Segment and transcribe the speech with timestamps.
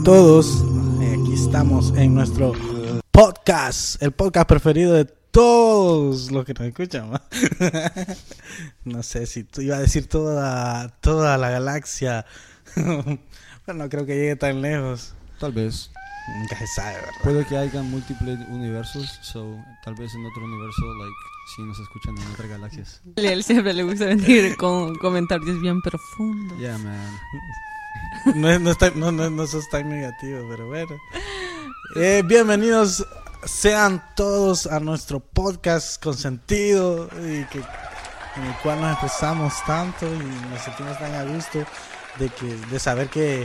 [0.00, 0.64] A todos,
[1.00, 2.52] Eh, aquí estamos en nuestro
[3.10, 7.10] podcast, el podcast preferido de todos los que nos escuchan.
[8.84, 12.26] no sé si iba a decir toda, toda la galaxia,
[12.74, 15.14] pero no creo que llegue tan lejos.
[15.38, 15.90] Tal vez.
[16.40, 17.10] Nunca se sabe, ¿verdad?
[17.22, 21.14] Puede que haya múltiples universos, so tal vez en otro universo, like,
[21.54, 23.02] si nos escuchan en otras galaxias.
[23.16, 26.58] A él siempre le gusta venir con comentarios bien profundos.
[26.58, 27.18] Yeah, man.
[28.34, 30.96] No, es- no, está- no, no, no sos tan negativo, pero bueno.
[31.96, 33.06] Eh, bienvenidos
[33.44, 40.06] sean todos a nuestro podcast con sentido y que, en el cual nos expresamos tanto
[40.06, 40.18] y
[40.50, 41.64] nos sentimos tan a gusto
[42.18, 43.42] de, que, de saber que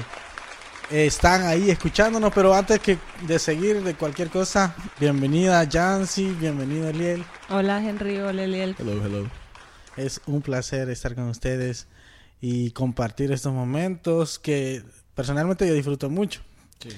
[0.90, 2.34] eh, están ahí escuchándonos.
[2.34, 7.24] Pero antes que de seguir de cualquier cosa, bienvenida Jancy, bienvenido Eliel.
[7.50, 8.76] Hola Henry, hola Eliel.
[8.80, 9.28] Hello, hello.
[9.98, 11.88] Es un placer estar con ustedes
[12.42, 14.84] y compartir estos momentos que
[15.16, 16.42] personalmente yo disfruto mucho.
[16.80, 16.90] Sí.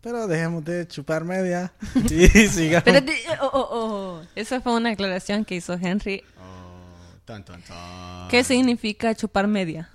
[0.00, 1.72] Pero dejemos de chupar media
[2.10, 2.86] y sigamos.
[2.86, 4.22] Espérate, oh, oh, oh.
[4.34, 6.22] Esa fue una aclaración que hizo Henry.
[6.40, 8.28] Oh, tan, tan, tan.
[8.28, 9.88] ¿Qué significa chupar media?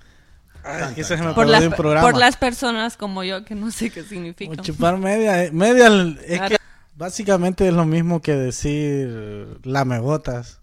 [0.65, 2.07] Ay, se me Por, las- de un programa.
[2.09, 4.55] por las personas como yo que no sé qué significa.
[4.61, 5.43] Chupar media.
[5.43, 5.87] eh, Media
[6.25, 6.49] es Claro.
[6.49, 6.57] que
[6.95, 10.59] básicamente es lo mismo que decir lamebotas.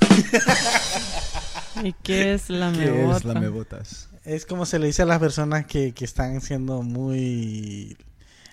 [1.84, 4.08] ¿Y qué es la ¿Qué es la mebotas?
[4.24, 7.96] Es como se le dice a las personas que, que están siendo muy...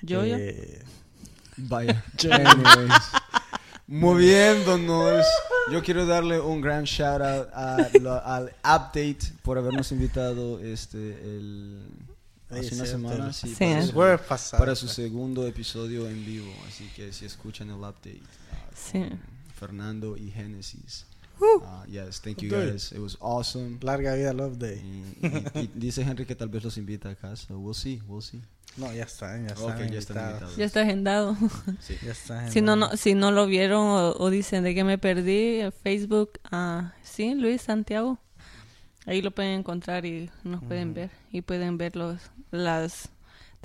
[0.02, 0.82] Yo, eh,
[1.58, 2.04] Vaya.
[2.32, 2.94] Anyways.
[3.88, 5.26] Moviéndonos.
[5.72, 10.98] Yo quiero darle un gran shout out a lo- al Update por habernos invitado este
[10.98, 11.82] el
[12.50, 13.56] hace Sí, una semana sí, Sí.
[13.56, 13.88] para, el
[14.40, 16.54] su, para su segundo episodio en vivo.
[16.68, 18.22] Así que si escuchan el Update.
[18.54, 19.04] ah, Sí.
[19.60, 21.06] Fernando y Genesis.
[21.40, 21.84] Uh.
[21.88, 22.92] Yes, thank you guys.
[22.92, 23.80] It was awesome.
[23.82, 24.82] Larga vida Love Day.
[24.84, 27.36] Y, y- y dice Henry que tal vez los invita acá.
[27.36, 28.42] So we'll see, we'll see.
[28.76, 29.64] No, ya está, ya está.
[29.66, 30.56] Ok, ya están invitados.
[30.58, 31.38] Ya está agendado.
[31.80, 31.96] Sí.
[32.04, 32.52] Ya está.
[32.52, 36.40] Si no, no, si no lo vieron o, o dicen de que me perdí, Facebook,
[36.52, 38.20] ah, sí, Luis Santiago.
[39.06, 41.10] Ahí lo pueden encontrar y nos pueden ver.
[41.32, 42.20] Y pueden ver los,
[42.52, 43.10] las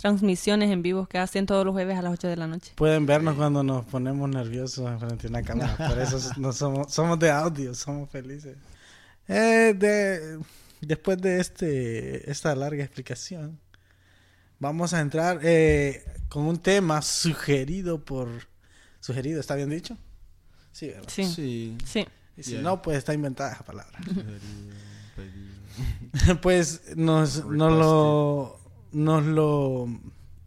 [0.02, 2.72] transmisiones en vivo que hacen todos los jueves a las 8 de la noche.
[2.74, 5.77] Pueden vernos cuando nos ponemos nerviosos frente a una cámara.
[5.77, 8.56] Por eso no somos, somos de audio, somos felices.
[9.28, 10.41] Eh, de,
[10.80, 13.60] después de este esta larga explicación,
[14.59, 18.28] vamos a entrar eh, con un tema sugerido por...
[18.98, 19.38] ¿Sugerido?
[19.38, 19.97] ¿Está bien dicho?
[20.72, 21.09] Sí, ¿verdad?
[21.09, 22.06] Sí, sí.
[22.36, 22.62] Y si Yeah.
[22.62, 24.00] no, pues está inventada esa palabra.
[26.42, 28.60] Pues nos, nos lo
[28.92, 29.89] nos lo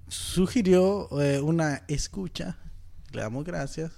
[0.07, 2.57] sugirió eh, una escucha.
[3.11, 3.91] Le damos gracias.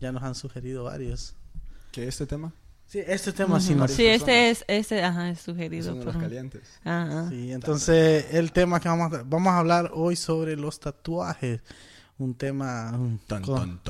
[0.00, 1.34] Ya nos han sugerido varios.
[1.92, 2.52] ¿Qué este tema?
[2.86, 3.90] Sí, este tema sí nos...
[3.90, 6.06] Sí, este es, este, ajá, es sugerido por...
[6.06, 6.62] los calientes.
[6.84, 7.28] Ajá.
[7.30, 11.62] Sí, entonces el tema que vamos a, vamos a hablar hoy sobre los tatuajes.
[12.18, 13.80] Un tema mm, con-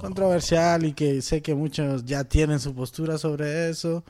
[0.00, 4.02] controversial y que sé que muchos ya tienen su postura sobre eso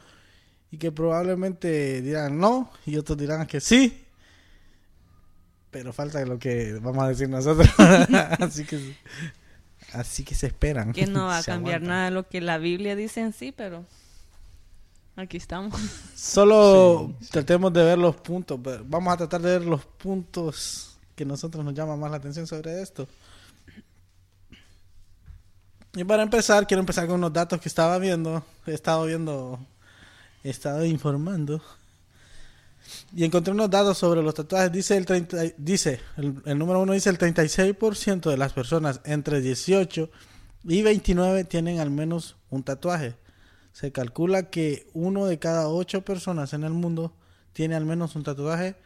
[0.71, 4.05] y que probablemente dirán no y otros dirán que sí.
[5.71, 7.69] Pero falta lo que vamos a decir nosotros.
[8.41, 8.97] Así que
[9.93, 10.93] Así que se esperan.
[10.93, 11.89] Que no va a cambiar aguantan.
[11.89, 13.85] nada de lo que la Biblia dice en sí, pero
[15.17, 15.75] aquí estamos.
[16.15, 18.61] Solo tratemos de ver los puntos.
[18.63, 22.47] pero Vamos a tratar de ver los puntos que nosotros nos llaman más la atención
[22.47, 23.09] sobre esto.
[25.95, 28.45] Y para empezar, quiero empezar con unos datos que estaba viendo.
[28.65, 29.59] He estado viendo,
[30.45, 31.61] he estado informando.
[33.15, 34.73] Y encontré unos datos sobre los tatuajes.
[34.73, 39.41] Dice el 30, dice, el, el número uno dice el 36% de las personas entre
[39.41, 40.11] 18
[40.65, 43.17] y 29 tienen al menos un tatuaje.
[43.73, 47.15] Se calcula que uno de cada ocho personas en el mundo
[47.53, 48.77] tiene al menos un tatuaje,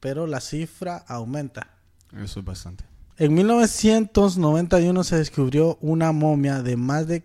[0.00, 1.76] pero la cifra aumenta.
[2.16, 2.84] Eso es bastante.
[3.16, 7.22] En 1991 se descubrió una momia de más de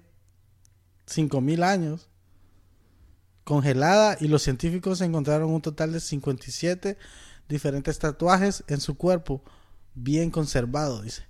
[1.08, 2.10] 5.000 años
[3.46, 6.98] congelada y los científicos encontraron un total de 57
[7.48, 9.42] diferentes tatuajes en su cuerpo
[9.94, 11.24] bien conservado, dice.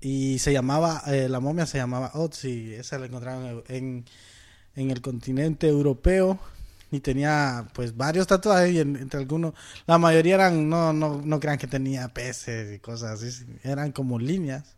[0.00, 4.06] Y se llamaba, eh, la momia se llamaba Otzi, esa la encontraron en,
[4.74, 6.38] en el continente europeo
[6.90, 9.52] y tenía pues varios tatuajes y en- entre algunos,
[9.86, 14.18] la mayoría eran, no, no, no crean que tenía peces y cosas así, eran como
[14.18, 14.74] líneas,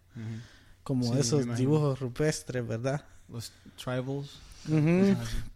[0.83, 3.05] como Sí, esos dibujos rupestres, ¿verdad?
[3.29, 3.53] Los
[3.83, 4.41] tribals.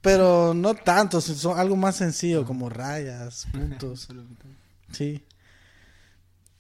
[0.01, 4.09] Pero no tanto, son algo más sencillo, como rayas, puntos.
[4.93, 5.25] Sí.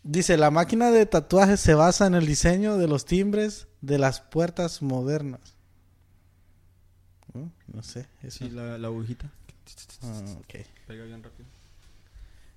[0.02, 4.20] Dice, la máquina de tatuajes se basa en el diseño de los timbres de las
[4.20, 5.40] puertas modernas.
[7.34, 7.50] ¿No?
[7.72, 8.06] No sé.
[8.22, 8.44] Eso.
[8.44, 9.30] Sí, la, la agujita.
[10.02, 10.54] Ah, ok.
[10.86, 11.48] Pega bien rápido.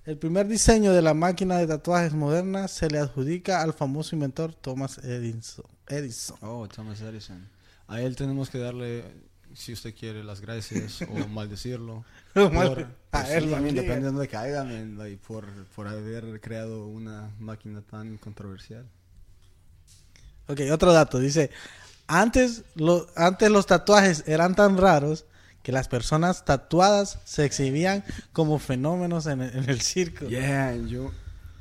[0.04, 4.54] El primer diseño de la máquina de tatuajes moderna se le adjudica al famoso inventor
[4.54, 5.66] Thomas Edison.
[5.88, 6.38] Edison.
[6.40, 7.46] Oh, Thomas Edison.
[7.86, 9.04] A él tenemos que darle,
[9.54, 12.04] si usted quiere, las gracias o maldecirlo.
[12.34, 12.52] Por, A
[13.22, 13.74] por- él sí, I mean, también.
[13.74, 15.44] depende de donde caiga, man, like, por,
[15.74, 18.86] por haber creado una máquina tan controversial.
[20.46, 21.18] Ok, otro dato.
[21.18, 21.50] Dice,
[22.06, 25.24] antes, lo, antes los tatuajes eran tan raros
[25.62, 30.26] que las personas tatuadas se exhibían como fenómenos en el, en el circo.
[30.26, 31.12] Yeah, yo,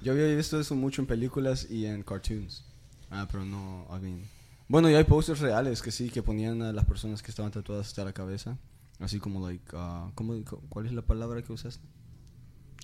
[0.01, 2.63] yo había visto eso mucho en películas y en cartoons.
[3.11, 4.21] Ah, pero no, I mean...
[4.69, 7.87] Bueno, y hay posters reales que sí, que ponían a las personas que estaban tatuadas
[7.87, 8.57] hasta la cabeza.
[8.99, 10.35] Así como, like, ah, ¿cómo,
[10.69, 11.83] ¿cuál es la palabra que usaste?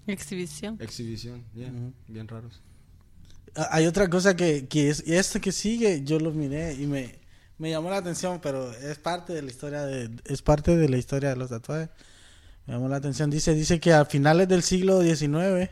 [0.08, 0.78] Exhibición.
[0.82, 1.94] Exhibición, yeah, Ujú.
[2.08, 2.62] bien raros.
[3.56, 6.88] Ah, Hay otra cosa que, que es, y este que sigue, yo lo miré y
[6.88, 7.20] me,
[7.58, 10.98] me llamó la atención, pero es parte de la historia de, es parte de la
[10.98, 11.90] historia de los tatuajes.
[12.66, 13.30] Me llamó la atención.
[13.30, 15.70] Dice, dice que a finales del siglo XIX,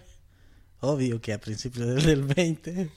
[0.79, 2.91] obvio que a principios del, del 20,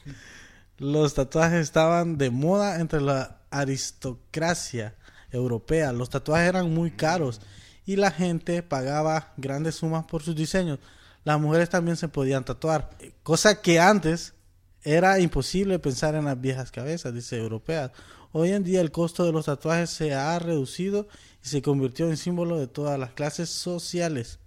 [0.79, 4.95] los tatuajes estaban de moda entre la aristocracia
[5.31, 5.93] europea.
[5.93, 7.41] Los tatuajes eran muy caros
[7.85, 10.79] y la gente pagaba grandes sumas por sus diseños.
[11.25, 12.91] Las mujeres también se podían tatuar,
[13.23, 14.35] cosa que antes
[14.83, 17.91] era imposible pensar en las viejas cabezas, dice europeas.
[18.33, 21.09] Hoy en día el costo de los tatuajes se ha reducido
[21.45, 24.39] y se convirtió en símbolo de todas las clases sociales.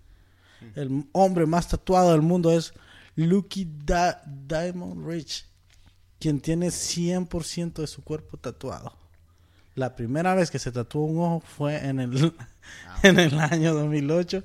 [0.75, 2.73] El hombre más tatuado del mundo es
[3.15, 5.45] Lucky Da- Diamond Rich,
[6.19, 8.93] quien tiene 100% de su cuerpo tatuado.
[9.75, 12.33] La primera vez que se tatuó un ojo fue en el,
[13.03, 14.43] en el año 2008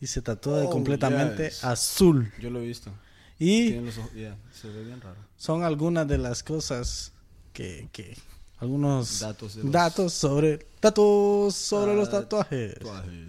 [0.00, 1.64] y se tatuó de Oh, completamente yes.
[1.64, 2.32] azul.
[2.40, 2.90] Yo lo he visto.
[3.38, 5.16] Y los ojos, yeah, se ve bien raro.
[5.36, 7.12] son algunas de las cosas
[7.52, 8.16] que, que
[8.58, 12.74] algunos Datos de los- datos sobre datos sobre los tatuajes.
[12.74, 13.28] Tatuajes.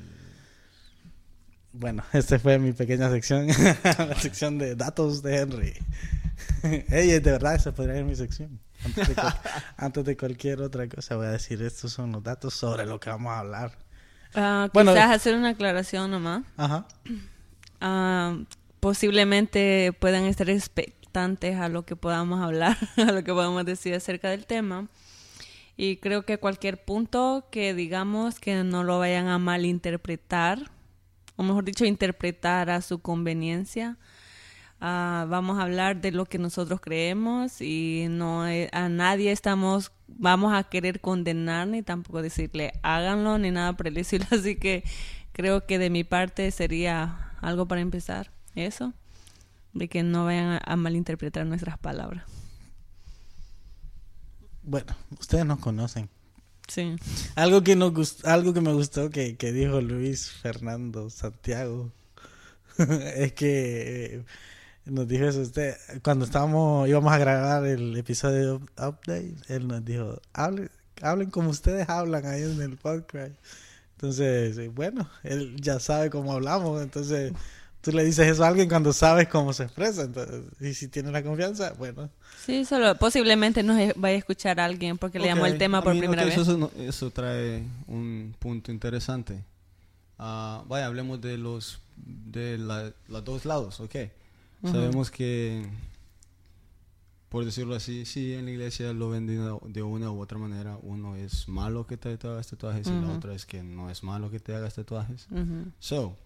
[1.73, 3.47] Bueno, esta fue mi pequeña sección,
[3.83, 5.73] la sección de datos de Henry.
[6.63, 8.59] Ey, de verdad, esa podría ser mi sección.
[8.85, 9.15] Antes de,
[9.77, 13.09] antes de cualquier otra cosa voy a decir, estos son los datos sobre lo que
[13.09, 13.77] vamos a hablar.
[14.35, 14.93] Ah, Bueno.
[14.93, 16.43] quizás hacer una aclaración nomás.
[16.57, 16.87] Ajá.
[17.81, 18.37] Ah,
[18.81, 24.29] posiblemente puedan estar expectantes a lo que podamos hablar, a lo que podamos decir acerca
[24.29, 24.89] del tema.
[25.77, 30.69] Y creo que cualquier punto que digamos que no lo vayan a malinterpretar,
[31.37, 33.95] o mejor dicho, interpretar a su conveniencia.
[34.81, 39.91] Ah, vamos a hablar de lo que nosotros creemos y no eh, a nadie estamos
[40.07, 44.25] vamos a querer condenar ni tampoco decirle háganlo ni nada por el estilo.
[44.31, 44.83] Así que
[45.33, 48.93] creo que de mi parte sería algo para empezar eso
[49.73, 52.23] de que no vayan a, a malinterpretar nuestras palabras.
[54.63, 56.09] Bueno, ustedes nos conocen.
[56.67, 56.95] sí.
[57.35, 61.91] Algo que nos gust- algo que me gustó que, que dijo Luis Fernando Santiago
[62.77, 64.25] es que eh,
[64.91, 69.67] nos dijo eso usted cuando estábamos íbamos a grabar el episodio de up- update él
[69.67, 70.69] nos dijo hablen
[71.01, 73.33] hablen como ustedes hablan ahí en el podcast
[73.95, 77.33] entonces eh, bueno él ya sabe cómo hablamos entonces
[77.81, 80.01] Tú le dices eso a alguien cuando sabes cómo se expresa.
[80.01, 82.09] Entonces, y si tienes la confianza, bueno.
[82.45, 85.97] Sí, solo posiblemente nos vaya a escuchar a alguien porque le llamó el tema por
[85.97, 86.37] primera vez.
[86.37, 89.45] Eso, eso- trae un punto interesante.
[90.17, 93.95] Ah, vaya, hablemos de los de la- los dos lados, ok.
[94.63, 95.65] Sabemos que,
[97.29, 100.77] por decirlo así, sí, en la iglesia lo ven de una, u otra manera.
[100.81, 104.29] Uno es malo que te, hagas tatuajes y la otra es que no es malo
[104.31, 105.27] que te hagas tatuajes.
[105.31, 105.71] Ujú.
[105.79, 106.17] So,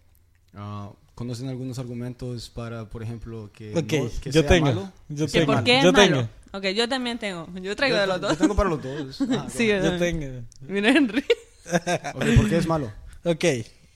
[0.56, 4.66] ah, ¿conocen algunos argumentos para, por ejemplo, que, Ok, no- que yo sea tengo.
[4.68, 4.92] malo?
[5.10, 5.64] Yo ¿Y por tengo.
[5.64, 6.08] qué es Yo malo?
[6.16, 6.30] tengo.
[6.56, 7.48] Ok, yo también tengo.
[7.62, 8.38] Yo traigo Yo- de los yo dos.
[8.38, 9.22] tengo para los dos.
[9.32, 10.42] Ah, Sí, yo Yo tengo.
[10.62, 11.24] Mira, Henry.
[11.72, 12.16] ahead.
[12.16, 12.92] Ok, ¿por qué es malo?
[13.26, 13.46] Ok,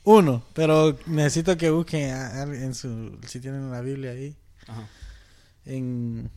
[0.10, 4.36] uno, pero necesito que busquen a- a- en su, si tienen la Biblia ahí,
[4.68, 4.88] Ajá.
[5.66, 6.30] en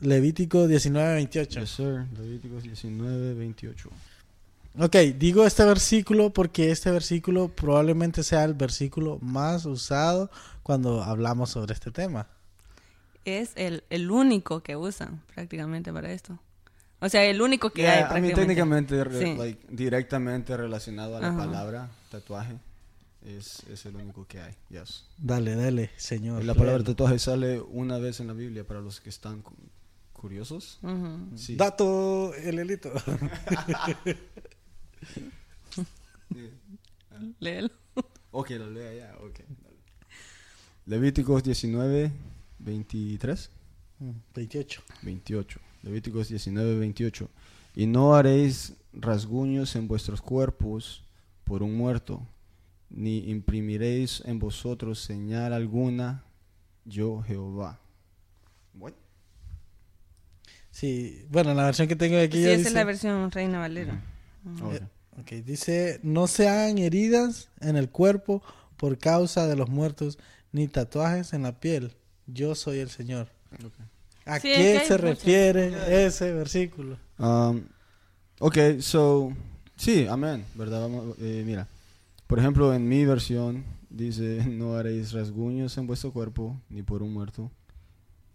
[0.00, 1.60] Levítico 19, 28.
[1.60, 2.06] Yes, sir.
[2.16, 3.90] Levíticos 19, 28.
[4.78, 10.30] Ok, digo este versículo porque este versículo probablemente sea el versículo más usado
[10.62, 12.28] cuando hablamos sobre este tema.
[13.24, 16.38] Es el, el único que usan prácticamente para esto.
[17.00, 18.40] O sea, el único que hay Yeah, mean, prácticamente.
[18.40, 19.34] técnicamente, re- Sí.
[19.36, 21.36] like, directamente relacionado a la Ajá.
[21.38, 22.54] palabra tatuaje,
[23.22, 24.54] es, es el único que hay.
[24.70, 25.04] Yes.
[25.18, 26.44] Dale, dale, Señor.
[26.44, 29.54] La palabra tatuaje sale una vez en la Biblia para los que están cu-
[30.12, 30.78] curiosos.
[30.82, 31.36] Ujú.
[31.36, 31.56] Sí.
[31.56, 32.92] Dato, el elito.
[37.40, 37.70] Léelo.
[38.30, 39.16] Ok, lo lea ya.
[39.18, 39.76] ok, dale.
[40.86, 42.12] Levíticos 19,
[42.58, 43.50] 23.
[44.34, 44.82] 28.
[45.02, 45.60] 28.
[45.82, 47.28] Levíticos 19, 28.
[47.74, 51.02] Y no haréis rasguños en vuestros cuerpos
[51.44, 52.26] por un muerto,
[52.90, 56.24] ni imprimiréis en vosotros señal alguna,
[56.84, 57.78] yo Jehová.
[58.74, 58.92] What?
[60.70, 63.58] Sí, bueno, la versión que tengo aquí Sí, ya esa dice, es la versión Reina
[63.58, 64.00] Valera.
[64.72, 64.80] Eh,
[65.20, 68.42] ok, dice, no se hagan heridas en el cuerpo
[68.76, 70.18] por causa de los muertos,
[70.52, 71.92] ni tatuajes en la piel.
[72.26, 73.28] Yo soy el Señor.
[74.24, 75.00] ¿A Sí, qué se muchas.
[75.00, 76.98] refiere ese versículo?
[77.18, 77.62] Um,
[78.38, 79.32] ok, so,
[79.76, 80.82] sí, amén, ¿verdad?
[80.82, 81.66] Vamos, eh, mira,
[82.28, 87.12] por ejemplo, en mi versión dice, no haréis rasguños en vuestro cuerpo, ni por un
[87.12, 87.50] muerto,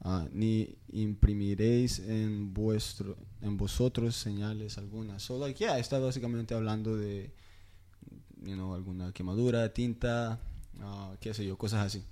[0.02, 5.22] ah, ni imprimiréis en vuestro, en vosotros señales algunas.
[5.22, 7.32] So, like, yeah, está básicamente hablando de,
[8.42, 10.40] you know, alguna quemadura, tinta,
[10.82, 12.04] ah, qué sé yo, cosas así.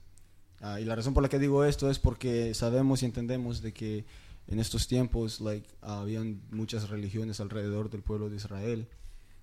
[0.61, 3.73] Ah, y la razón por la que digo esto es porque sabemos y entendemos de
[3.73, 4.05] que
[4.45, 8.87] en estos tiempos like habían muchas religiones alrededor del pueblo de Israel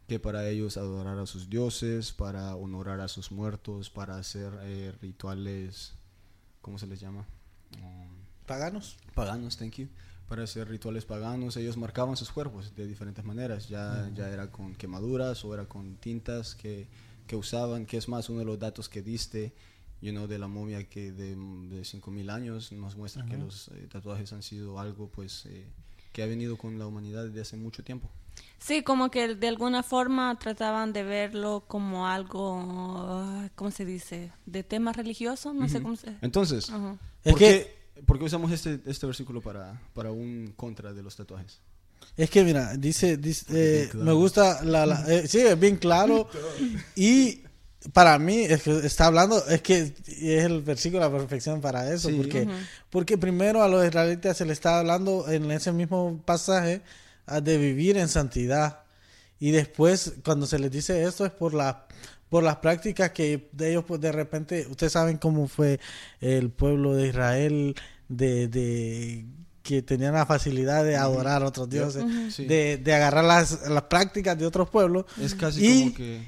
[0.08, 4.92] que para ellos adorar a sus dioses, para honorar a sus muertos, para hacer eh,
[5.02, 5.92] rituales,
[6.62, 7.26] ¿cómo se les llama?
[7.82, 8.08] Um,
[8.46, 8.96] ¿Paganos?
[9.14, 9.88] paganos, thank you.
[10.26, 13.68] Para hacer rituales paganos, ellos marcaban sus cuerpos de diferentes maneras.
[13.68, 16.88] Ya, ya era con quemaduras o era con tintas que,
[17.26, 19.52] que usaban, que es más uno de los datos que diste,
[20.00, 23.86] you know, de la momia que de, de 5000 años nos muestra que los eh,
[23.90, 25.66] tatuajes han sido algo pues eh,
[26.12, 28.10] que ha venido con la humanidad desde hace mucho tiempo.
[28.58, 34.32] Sí, como que de alguna forma trataban de verlo como algo, ¿cómo se dice?
[34.46, 36.14] De tema religioso, no sé cómo se...
[36.22, 36.96] Entonces, Ajá.
[37.24, 41.02] Es ¿por, que- qué, por qué usamos este, este versículo para, para un contra de
[41.02, 41.60] los tatuajes?
[42.16, 43.18] Es que mira, dice,
[43.50, 44.04] eh, claro.
[44.06, 46.28] me gusta la, la- eh, sí, es bien claro
[46.96, 47.42] y
[47.92, 51.92] para mí es que está hablando, es que es el versículo a la perfección para
[51.92, 52.16] eso, Sí.
[52.16, 52.48] porque,
[52.90, 56.82] porque primero a los israelitas se les está hablando en ese mismo pasaje
[57.42, 58.80] de vivir en santidad.
[59.40, 61.86] Y después cuando se les dice esto es por la
[62.28, 65.80] por las prácticas que de ellos pues de repente ustedes saben cómo fue
[66.20, 67.74] el pueblo de Israel
[68.08, 69.24] de, de
[69.62, 72.04] que tenían la facilidad de adorar a otros dioses
[72.34, 72.44] Sí.
[72.46, 75.04] de, de agarrar las, las prácticas de otros pueblos.
[75.20, 76.22] Es casi Y- como que...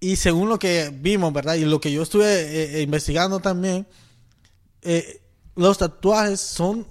[0.00, 1.54] y según lo que vimos, ¿verdad?
[1.54, 3.86] Y lo que yo estuve eh, eh, investigando también,
[4.82, 5.20] eh,
[5.56, 6.86] los tatuajes son,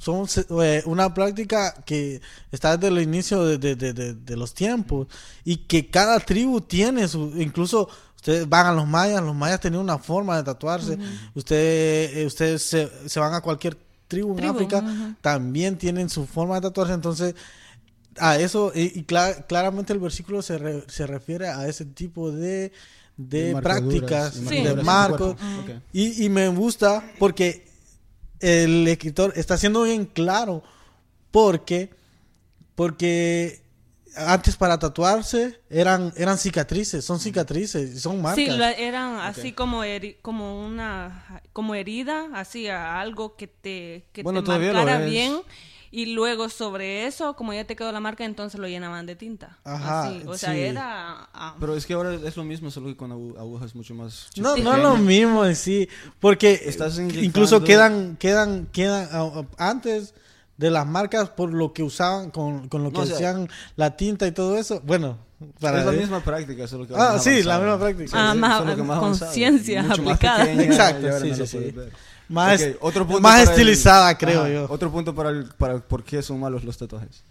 [0.00, 4.36] son se- eh, una práctica que está desde el inicio de, de- de- de- de
[4.36, 5.08] los tiempos
[5.44, 9.82] y que cada tribu tiene su, incluso ustedes van a los mayas, los mayas tenían
[9.82, 10.96] una forma de tatuarse,
[11.34, 13.76] ustedes, eh, ustedes se, se van a cualquier
[14.08, 14.82] tribu en África,
[15.20, 17.34] también tienen su forma de tatuarse, entonces
[18.18, 22.32] a eso y, y cla- claramente el versículo se, re- se refiere a ese tipo
[22.32, 22.72] de,
[23.18, 24.62] de prácticas, Sí.
[24.64, 25.36] de marcos.
[25.92, 27.69] y me gusta porque
[28.40, 30.62] el escritor está siendo bien claro
[31.30, 31.90] porque
[32.74, 33.62] porque
[34.16, 38.44] antes para tatuarse eran eran cicatrices, son cicatrices, son marcas.
[38.44, 44.42] Sí, eran así como heri- como una como herida, así algo que te que Bueno,
[44.42, 45.42] te marcara es.
[45.92, 49.58] Y luego sobre eso, como ya te quedó la marca, entonces lo llenaban de tinta.
[49.64, 50.60] Ajá, Así, O sea, sí.
[50.60, 51.28] era...
[51.34, 54.28] ah, Pero es que ahora es lo mismo, solo que con agu- agujas mucho más...
[54.36, 54.62] No, Sí.
[54.62, 55.88] no es lo mismo en sí,
[56.20, 60.14] porque Estás incluso quedan, quedan, quedan ah, ah, antes
[60.56, 63.48] de las marcas por lo que usaban con, con lo que No, o sea- hacían
[63.76, 64.80] la tinta y todo eso.
[64.84, 65.18] Bueno,
[65.58, 67.58] para es la misma práctica, solo que Ah, más sí, la avanzada.
[67.58, 68.30] misma práctica.
[68.30, 69.30] Ah, más- que más avanzada.
[69.32, 70.44] conciencia Mucho más aplicada.
[70.44, 71.58] pequeña, Exacto, sí, no sí, la sí.
[71.72, 71.92] ver.
[72.30, 74.66] Más, Ok, otro punto más para el- estilizada, creo Ajá, yo.
[74.70, 77.22] Otro punto para, el, para por qué son malos los tatuajes.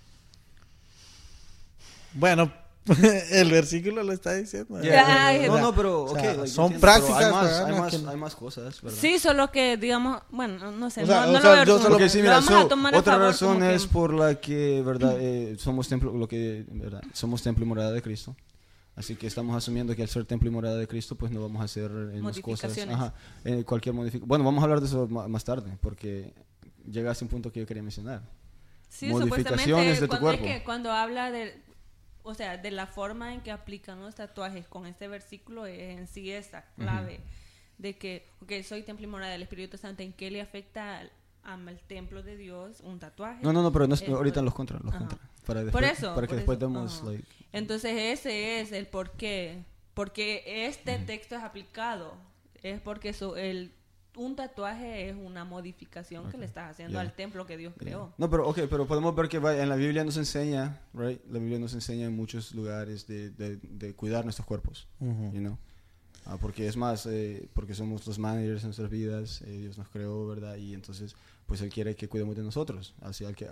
[2.13, 2.51] Bueno,
[3.31, 4.81] el versículo lo está diciendo.
[4.81, 7.73] Ya, Ay, no, no, pero O ok, sea, son entiendo, prácticas pero Hay más, hay,
[7.79, 8.97] más, que- hay más cosas, ¿verdad?
[8.99, 11.63] Sí, solo que, digamos, bueno, no sé, O sea, no, no o lo sea, veo
[11.65, 14.35] yo solo- Porque sí, lo mira, so, otra favor razón como que- es por la
[14.39, 18.35] que, verdad, eh, somos templo, lo que, verdad, somos templo y morada de Cristo.
[18.99, 21.61] Así que estamos asumiendo que al ser templo y morada de Cristo, pues no vamos
[21.61, 23.13] a hacer las cosas, ajá,
[23.45, 24.27] eh, cualquier modificación.
[24.27, 26.33] Bueno, vamos a hablar de eso más tarde, porque
[26.85, 28.21] llegaste a un punto que yo quería mencionar.
[28.89, 30.53] Sí, modificaciones de tu cuando, es cuerpo.
[30.53, 31.61] que cuando habla de,
[32.23, 36.05] o sea, de la forma en que aplican los tatuajes con este versículo es en
[36.05, 37.21] sí esa clave
[37.77, 41.79] de que, ok, soy templo y morada del Espíritu Santo, ¿en qué le afecta al,
[41.87, 43.41] templo de Dios un tatuaje?
[43.43, 45.07] No, no, no, pero no es- Eh, ahorita los contras, los ajá.
[45.07, 45.21] contras.
[45.45, 46.13] Para Por después, eso.
[46.15, 47.05] para que por después eso, demos, ajá.
[47.11, 49.63] like, Entonces ese es el por qué.
[49.93, 52.13] Porque este texto es aplicado.
[52.63, 53.71] Es porque so- el,
[54.15, 57.01] un tatuaje es una modificación que le estás haciendo Ya.
[57.01, 58.13] al templo que Dios creó.
[58.17, 61.21] No, pero ok, pero podemos ver que en la Biblia nos enseña, right?
[61.29, 65.31] La Biblia nos enseña en muchos lugares de, de, de cuidar nuestros cuerpos, Ujú.
[65.33, 65.57] you know?
[66.25, 69.87] Ah, porque es más, eh, porque somos los managers de nuestras vidas, eh, Dios nos
[69.89, 70.57] creó, ¿verdad?
[70.57, 71.15] Y entonces,
[71.45, 72.93] pues Él quiere que cuidemos de nosotros.
[73.01, 73.47] Así al que,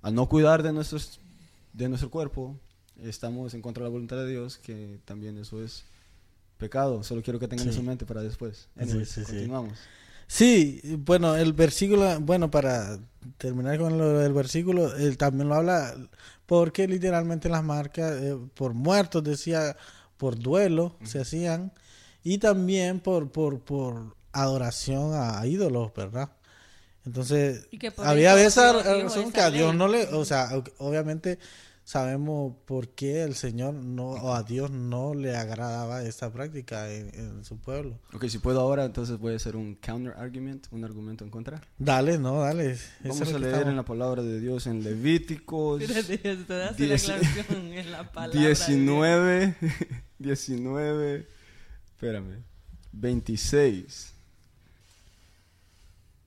[0.00, 1.20] al no cuidar de, nuestros,
[1.72, 2.56] de nuestro cuerpo,
[3.02, 5.84] estamos en contra de la voluntad de Dios, que también eso es
[6.58, 7.02] pecado.
[7.02, 7.70] Solo quiero que tengan Sí.
[7.70, 8.68] eso en mente para después.
[8.76, 9.26] Sí, Anyways, sí, sí.
[9.32, 9.78] continuamos.
[10.28, 12.98] Sí, bueno, el versículo, bueno, para
[13.38, 15.94] terminar con lo del versículo, él también lo habla,
[16.46, 19.76] porque literalmente las marcas, eh, por muertos, decía,
[20.16, 21.72] por duelo se hacían,
[22.24, 26.30] y también por, por, por adoración a ídolos, ¿verdad?
[27.04, 31.38] Entonces, había esa razón que a Dios no le, o sea, obviamente
[31.86, 37.14] sabemos por qué el Señor no, o a Dios no le agradaba esta práctica en,
[37.14, 38.00] en su pueblo.
[38.12, 41.62] Ok, si puedo ahora, entonces voy a hacer un counter argument, un argumento en contra.
[41.78, 42.76] Dale, no, dale.
[43.04, 48.10] Vamos a leer estamos- en la palabra de Dios en Levíticos la aclaración en la
[48.10, 48.36] palabra.
[48.40, 49.54] de 19,
[50.18, 51.26] 19,
[51.94, 52.42] espérame,
[52.92, 54.12] 26.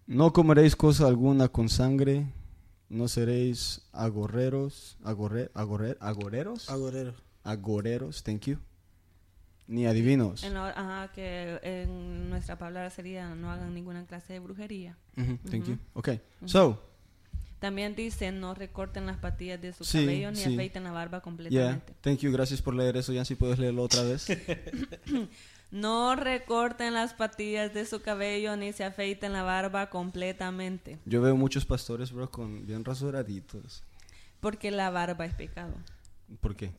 [0.07, 2.25] No comeréis cosa alguna con sangre,
[2.89, 7.13] no seréis agorreros, agorre, agorre- agoreros, Agorero.
[7.43, 8.57] agoreros, thank you,
[9.67, 10.43] ni adivinos.
[10.43, 14.97] En la- ajá, que en nuestra palabra sería no hagan ninguna clase de brujería.
[15.17, 15.71] Ujú, thank Ujú.
[15.73, 15.77] you.
[15.93, 16.81] Okay, so,
[17.59, 20.53] También dice no recorten las patillas de su Sí, cabello ni sí.
[20.53, 21.93] afeiten la barba yeah, completamente.
[22.01, 24.25] thank you, gracias por leer eso, ya si puedes leerlo otra vez.
[25.71, 31.35] No recorten las patillas de su cabello ni se afeiten la barba completamente, Yo veo
[31.35, 33.83] muchos pastores, bro, con bien rasuraditos.
[34.39, 35.73] porque la barba es pecado.
[36.41, 36.71] ¿Por qué?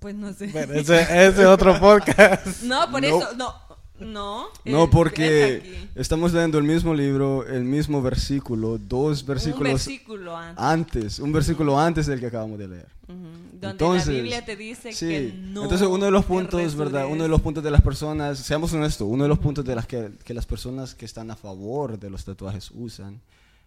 [0.00, 0.46] Pues no sé.
[0.48, 2.62] Bueno, ese ese es otro podcast.
[2.62, 3.06] No, por No.
[3.08, 3.54] eso, no,
[4.00, 4.46] no.
[4.64, 9.72] No, es- porque es estamos leyendo el mismo libro, el mismo versículo, dos un versículos
[9.74, 12.88] versículo antes, antes, un versículo antes del que acabamos de leer.
[13.06, 15.06] ujú, donde Entonces, la Biblia te dice sí.
[15.06, 15.62] que no.
[15.62, 17.06] Entonces uno de los puntos, ¿verdad?
[17.06, 19.86] Uno de los puntos de las personas, seamos honestos, uno de los puntos de las
[19.86, 23.20] que, que las personas que están a favor de los tatuajes usan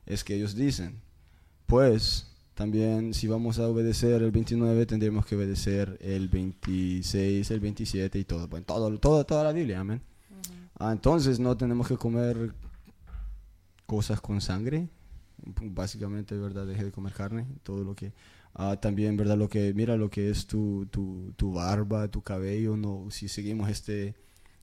[0.06, 1.00] es que ellos dicen,
[1.66, 8.20] pues también si vamos a obedecer el 29 tendríamos que obedecer el 26, el 27
[8.20, 10.02] y todo, bueno, todo, todo toda la Biblia, amén.
[10.78, 12.54] Ah, entonces no tenemos que comer
[13.86, 14.90] cosas con sangre.
[15.62, 16.66] Básicamente, ¿verdad?
[16.66, 18.14] Deje de comer carne, todo lo que...
[18.56, 19.38] ah, también, ¿verdad?
[19.38, 23.70] Lo que, mira lo que es tu, tu, tu barba, tu cabello, no, si seguimos
[23.70, 24.16] este,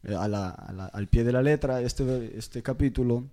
[0.02, 3.24] eh, a la- a la- al pie de la letra, este, este capítulo,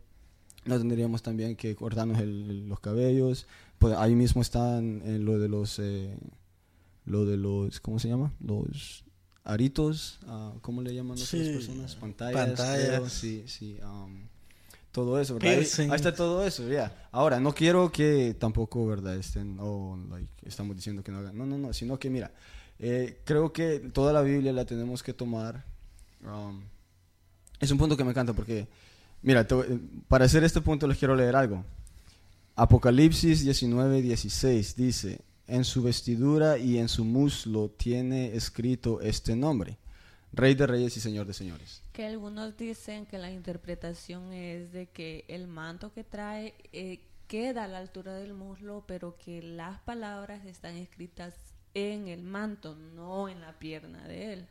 [0.65, 3.47] no tendríamos también que cortarnos el- los cabellos.
[3.79, 6.15] Pues ahí mismo están en lo de los, eh,
[7.05, 8.33] lo de los, ¿cómo se llama?
[8.45, 9.03] Los
[9.45, 11.95] aritos, ah, ¿cómo le llaman Sí, personas?
[11.95, 12.45] Pantallas.
[12.45, 12.87] pantallas.
[12.87, 13.77] creo, sí, sí.
[13.83, 14.27] um,
[14.91, 15.55] todo eso, ¿verdad?
[15.55, 15.89] Piercing.
[15.91, 17.07] ahí está todo eso, ya.
[17.11, 19.15] Ahora, no quiero que tampoco, ¿verdad?
[19.15, 21.37] Estén, oh, like, estamos diciendo que no hagan.
[21.37, 22.31] No, no, no, sino que, mira,
[22.79, 25.63] eh, creo que toda la Biblia la tenemos que tomar.
[26.23, 26.61] um,
[27.59, 28.67] es un punto que me encanta porque,
[29.21, 29.55] mira, te
[30.07, 31.65] para hacer este punto les quiero leer algo.
[32.55, 39.77] Apocalipsis 19, 16 dice, en su vestidura y en su muslo tiene escrito este nombre,
[40.31, 41.81] Rey de Reyes y Señor de Señores.
[41.99, 47.65] Que algunos dicen que la interpretación es de que el manto que trae, eh, queda
[47.65, 51.35] a la altura del muslo, pero que las palabras están escritas
[51.73, 54.47] en el manto, no en la pierna de él.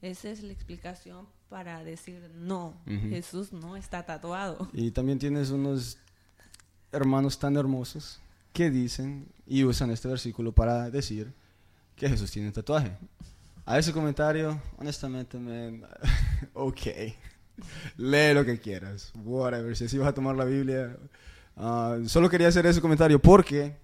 [0.00, 2.80] Esa es la explicación para decir no.
[2.86, 4.70] Jesús no está tatuado.
[4.72, 5.98] Y también tienes unos
[6.90, 8.18] hermanos tan hermosos
[8.54, 11.34] que dicen y usan este versículo para decir
[11.96, 12.96] que Jesús tiene tatuaje.
[13.66, 15.82] A ese comentario, honestamente, man,
[16.52, 16.80] ok.
[17.96, 19.12] Lee lo que quieras.
[19.24, 19.74] Whatever.
[19.76, 20.96] Si así vas a tomar la Biblia.
[21.56, 23.74] ah, solo quería hacer ese comentario porque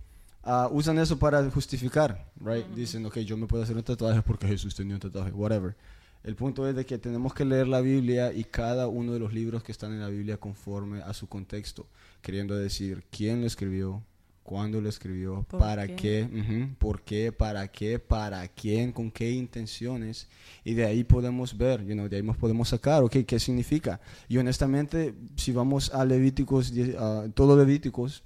[0.42, 2.66] ah, usan eso para justificar, right?
[2.74, 5.30] Dicen, ok, yo me puedo hacer un tatuaje porque Jesús tenía un tatuaje.
[5.30, 5.74] Whatever.
[6.22, 9.32] El punto es de que tenemos que leer la Biblia y cada uno de los
[9.32, 11.86] libros que están en la Biblia conforme a su contexto,
[12.20, 14.02] queriendo decir quién lo escribió,
[14.50, 15.94] cuándo lo escribió, ¿Por para qué?
[15.94, 20.26] qué, ujú, por qué, para qué, para quién, con qué intenciones,
[20.64, 24.00] y de ahí podemos ver, you know, de ahí nos podemos sacar, ok, qué significa.
[24.28, 28.24] Y honestamente, si vamos a Levíticos, a todo Levíticos,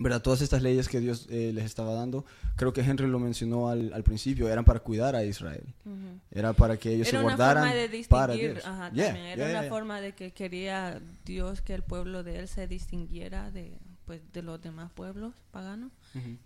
[0.00, 0.22] ¿verdad?
[0.22, 2.24] Todas estas leyes que Dios eh, les estaba dando,
[2.56, 5.62] creo que Henry lo mencionó al, al principio, eran para cuidar a Israel.
[5.84, 6.18] Ujú.
[6.32, 8.66] Era para que ellos Era se una guardaran forma de para distinguir, Dios.
[8.66, 9.16] ajá, Yeah.
[9.16, 9.68] Era yeah, una yeah.
[9.70, 13.72] forma de que quería Dios que el pueblo de él se distinguiera de,
[14.08, 15.92] pues, de los demás pueblos paganos,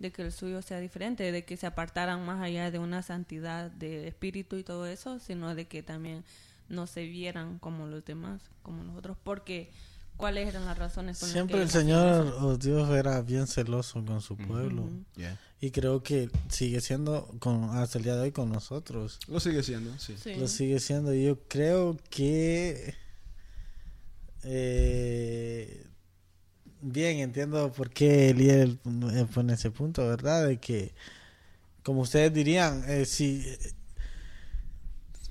[0.00, 3.70] de que el suyo sea diferente, de que se apartaran más allá de una santidad
[3.70, 6.24] de espíritu y todo eso, sino de que también
[6.68, 9.70] no se vieran como los demás, como nosotros, porque
[10.16, 11.20] ¿cuáles eran las razones?
[11.20, 14.90] por las Siempre que el Señor, Dios, era bien celoso con su pueblo.
[15.14, 15.38] Yeah.
[15.60, 19.20] Y creo que sigue siendo con, hasta el día de hoy con nosotros.
[19.28, 20.16] Lo sigue siendo, sí.
[20.20, 20.34] Sí.
[20.34, 21.14] Lo sigue siendo.
[21.14, 22.96] Y yo creo que.
[24.42, 25.86] eh,
[26.82, 28.78] bien, entiendo por qué Eliel
[29.12, 30.46] eh, pone ese punto, ¿verdad?
[30.46, 30.92] De que,
[31.82, 33.44] como ustedes dirían, eh, si.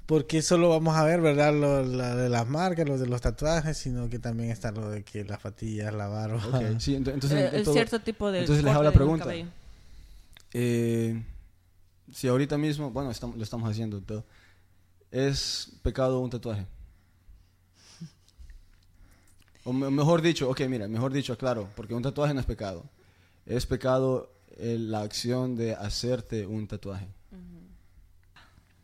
[0.05, 1.53] Porque solo vamos a ver, ¿verdad?
[1.53, 5.03] Lo la de las marcas, lo de los tatuajes, sino que también está lo de
[5.03, 6.43] que las patillas, la barba.
[6.47, 8.91] Ok, sí, ento- entonces, Eh, en el todo- cierto tipo de entonces les hago la
[8.91, 9.33] pregunta.
[10.53, 11.23] eh,
[12.11, 14.25] si ahorita mismo, bueno, estamos, lo estamos haciendo todo,
[15.11, 16.65] ¿es pecado un tatuaje?
[19.63, 22.83] O me- mejor dicho, ok, mira, mejor dicho, claro, porque un tatuaje no es pecado.
[23.45, 27.07] Es pecado eh, la acción de hacerte un tatuaje.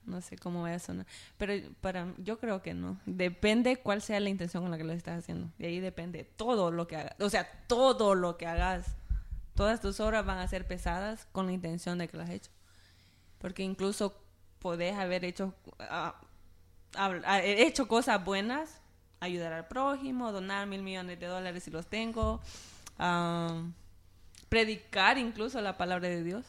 [0.06, 1.06] No sé cómo vaya a sonar.
[1.38, 2.98] Pero para yo creo que no.
[3.06, 5.50] Depende cuál sea la intención con la que lo estás haciendo.
[5.58, 7.16] De ahí depende todo lo que hagas.
[7.20, 8.96] O sea, todo lo que hagas.
[9.54, 12.52] Todas tus obras van a ser pesadas con la intención de que las has hecho.
[13.40, 14.18] Porque incluso
[14.60, 16.16] podés haber hecho, ah,
[17.44, 18.80] hecho cosas buenas.
[19.20, 22.42] Ayudar al prójimo, donar mil millones de dólares si los tengo.
[23.00, 23.64] ah,
[24.50, 26.46] predicar incluso la palabra de Dios.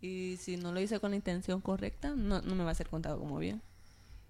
[0.00, 2.88] Y si no lo hice con la intención correcta, no, no me va a ser
[2.88, 3.62] contado como bien.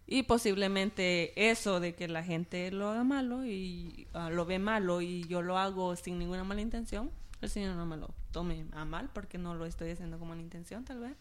[0.07, 5.01] Y posiblemente eso de que la gente lo haga malo y ah, lo ve malo
[5.01, 8.85] y yo lo hago sin ninguna mala intención, el Señor no me lo tome a
[8.85, 11.16] mal porque no lo estoy haciendo con mala intención, tal vez.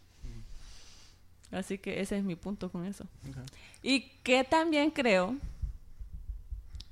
[1.51, 3.05] Así que ese es mi punto con eso.
[3.81, 5.35] Y que también creo,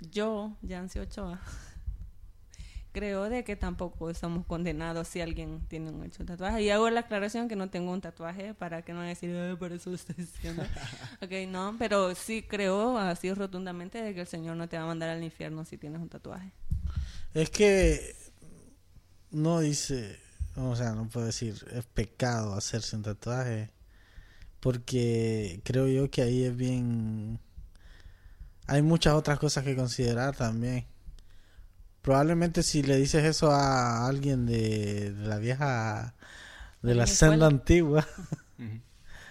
[0.01, 1.39] yo, Yancy Ochoa,
[2.91, 6.63] creo de que tampoco estamos condenados si alguien tiene un hecho tatuaje.
[6.63, 9.71] Y hago la aclaración que no tengo un tatuaje para que no decir, "Ay, por
[9.71, 10.63] eso estoy diciendo.
[11.21, 14.87] ok, no, pero sí creo así rotundamente de que el Señor no te va a
[14.87, 16.51] mandar al infierno si tienes un tatuaje.
[17.33, 18.15] Es que
[19.31, 20.19] no dice,
[20.55, 23.69] o sea, no puedo decir es pecado hacerse un tatuaje,
[24.59, 27.39] porque creo yo que ahí es bien,
[28.69, 30.85] hay muchas otras cosas que considerar también.
[32.01, 36.15] Probablemente si le dices eso a alguien de, de la vieja,
[36.81, 38.07] de la senda antigua,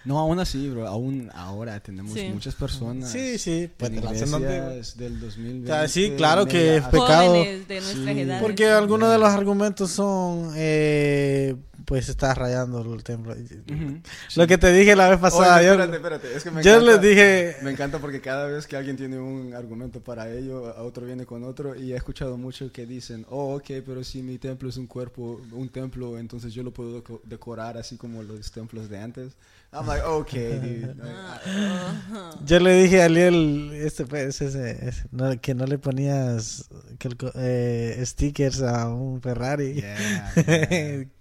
[0.05, 2.29] No, aún así, bro, aún ahora tenemos Sí.
[2.33, 4.71] muchas personas sí, sí, pues en de la senda antigua.
[4.71, 5.71] iglesias del 2020.
[5.71, 7.33] O sea, sí, claro que es pecado.
[7.33, 8.27] De Sí.
[8.39, 11.55] Porque algunos de los argumentos son, eh,
[11.89, 13.33] pues estás rayando el templo.
[13.33, 13.99] Ujú.
[14.35, 16.75] Lo que te dije la vez pasada, Oye, yo, espérate, espérate, es que me yo
[16.75, 20.67] encanta- les dije, Me encanta porque cada vez que alguien tiene un argumento para ello,
[20.67, 24.21] a otro viene con otro y he escuchado mucho que dicen, oh, ok, pero si
[24.21, 28.21] mi templo es un cuerpo, un templo, entonces yo lo puedo deco- decorar así como
[28.21, 29.33] los templos de antes.
[29.73, 30.95] I'm like, ok, dude.
[31.03, 36.69] Ah, yo le dije a Liel, este, pues, ese, ese, no, que no le ponías
[36.99, 41.05] que el eh, stickers a un Ferrari, Yeah, yeah.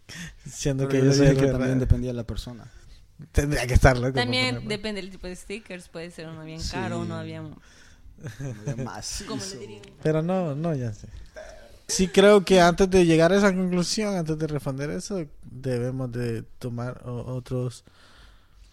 [0.48, 2.70] siendo Pero que yo soy el que también dependía de la persona.
[3.32, 4.12] Tendría que estar loco.
[4.12, 4.68] por También ponerlo.
[4.68, 6.72] depende del tipo de stickers, puede ser uno bien Sí.
[6.72, 7.54] caro, uno bien...
[8.84, 9.28] Macizo.
[9.30, 9.82] ¿Cómo le dirían?
[10.02, 11.08] Pero no, no, ya sé.
[11.86, 16.42] Sí creo que antes de llegar a esa conclusión, antes de responder eso, debemos de
[16.58, 17.84] tomar otros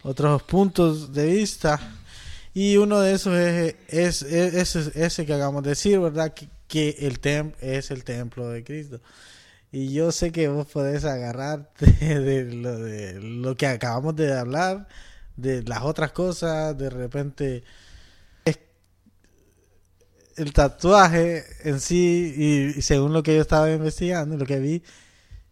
[0.02, 1.80] otros puntos de vista.
[2.54, 6.32] Y uno de esos es, es, es- ese, ese que acabamos de decir, ¿verdad?
[6.34, 9.00] Que, que el tem es el templo de Cristo.
[9.76, 11.86] Y yo sé que vos podés agarrarte
[12.20, 14.88] de lo, de lo que acabamos de hablar,
[15.36, 17.62] de las otras cosas, de repente
[20.36, 24.82] el tatuaje en sí, y, y según lo que yo estaba investigando, lo que vi,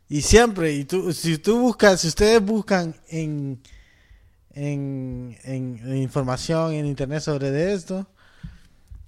[0.09, 3.63] y siempre, y tú, si tú buscas, si ustedes buscan en,
[4.55, 8.07] en, en- en información en internet sobre de esto,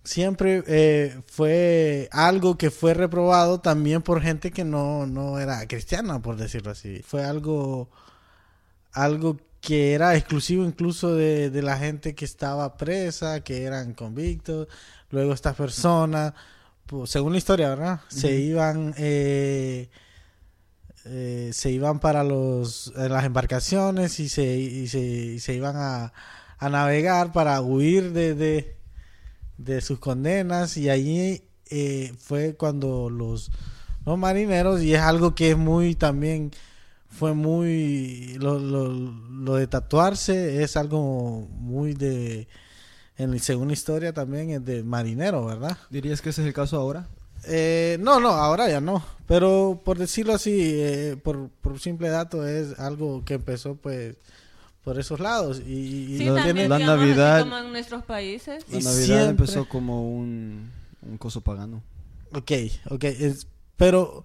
[0.07, 6.23] siempre eh, fue algo que fue reprobado también por gente que no, no era cristiana,
[6.23, 7.03] por decirlo así.
[7.03, 7.91] Fue algo,
[8.93, 14.69] algo que era exclusivo incluso de, de la gente que estaba presa, que eran convictos.
[15.11, 16.33] Luego estas personas,
[16.87, 18.01] pues, según la historia, ¿verdad?
[18.09, 18.95] Se iban...
[18.97, 19.91] eh,
[21.09, 26.13] eh, se iban para los las embarcaciones y se, y se, y se iban a,
[26.59, 28.76] a navegar para huir de, de,
[29.59, 33.51] de sus condenas y allí eh, fue cuando los,
[34.05, 36.51] los marineros y es algo que es muy también
[37.09, 42.49] fue muy lo, lo, lo de tatuarse es algo muy de
[43.17, 47.09] en según historia también es de marinero verdad ¿Dirías que ese es el caso ahora?
[47.45, 49.05] eh, no, no, ahora ya no.
[49.27, 54.17] Pero por decirlo así, eh, por, por simple dato, es algo que empezó pues
[54.87, 55.61] por esos lados.
[55.67, 58.65] Y, y Sí, tiene- la Navidad- como en nuestros países.
[58.71, 60.71] La Navidad siempre- empezó como un,
[61.03, 61.83] un coso pagano.
[62.33, 62.53] Ok,
[62.91, 63.03] ok.
[63.05, 64.23] es- pero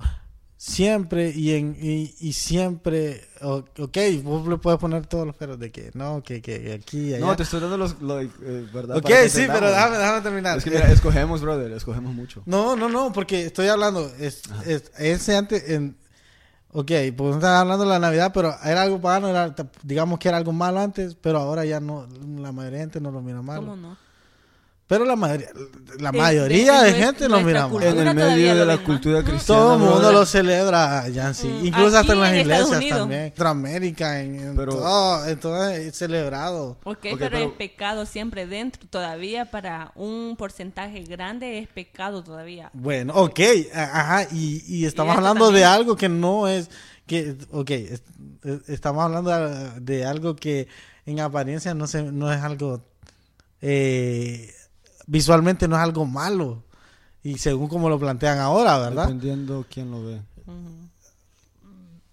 [0.57, 5.71] siempre y en y, y siempre, ok, vos le puedes poner todos los peros de
[5.71, 7.25] que no, que, que aquí allá.
[7.25, 7.99] No, te estoy dando los...
[7.99, 8.29] lo- eh,
[8.71, 8.97] ¿verdad?
[8.97, 10.59] ok, sí, pero déjame, déjame terminar.
[10.59, 12.43] Es que mira, escogemos, brother, escogemos mucho.
[12.45, 15.97] No, no, no, porque estoy hablando, es, es- ese antes, en,
[16.73, 19.53] ok, pues estaba hablando de la Navidad, pero era algo pagano, era,
[19.83, 22.07] digamos que era algo malo antes, pero ahora ya no,
[22.37, 23.59] la mayoría de gente no lo mira mal.
[23.59, 23.97] ¿Cómo no?
[24.91, 25.47] Pero la mayoría,
[25.99, 27.69] la En- mayoría de gente lo nuestra mira mal.
[27.69, 29.61] cultura En el medio de la cultura cristiana.
[29.61, 30.13] Todo el mundo brother.
[30.15, 31.47] lo celebra, Yancy.
[31.47, 32.97] Mm, Incluso hasta en las en iglesias también.
[32.97, 36.71] En Centroamérica, en, en Pero- todo, en todo es celebrado.
[36.83, 38.81] Ok, Ok, pero, pero- es pecado siempre dentro.
[38.89, 42.69] Todavía para un porcentaje grande es pecado todavía.
[42.73, 43.39] Bueno, ok,
[43.73, 46.69] ajá, y, y estamos hablando de algo que no es,
[47.07, 48.03] que, ok, es-
[48.43, 50.67] es- estamos hablando de, de algo que
[51.05, 52.83] en apariencia no, se, no es algo,
[53.61, 54.53] eh,
[55.07, 56.63] visualmente no es algo malo,
[57.23, 59.03] y según como lo plantean ahora, ¿verdad?
[59.07, 60.21] Dependiendo quién lo ve.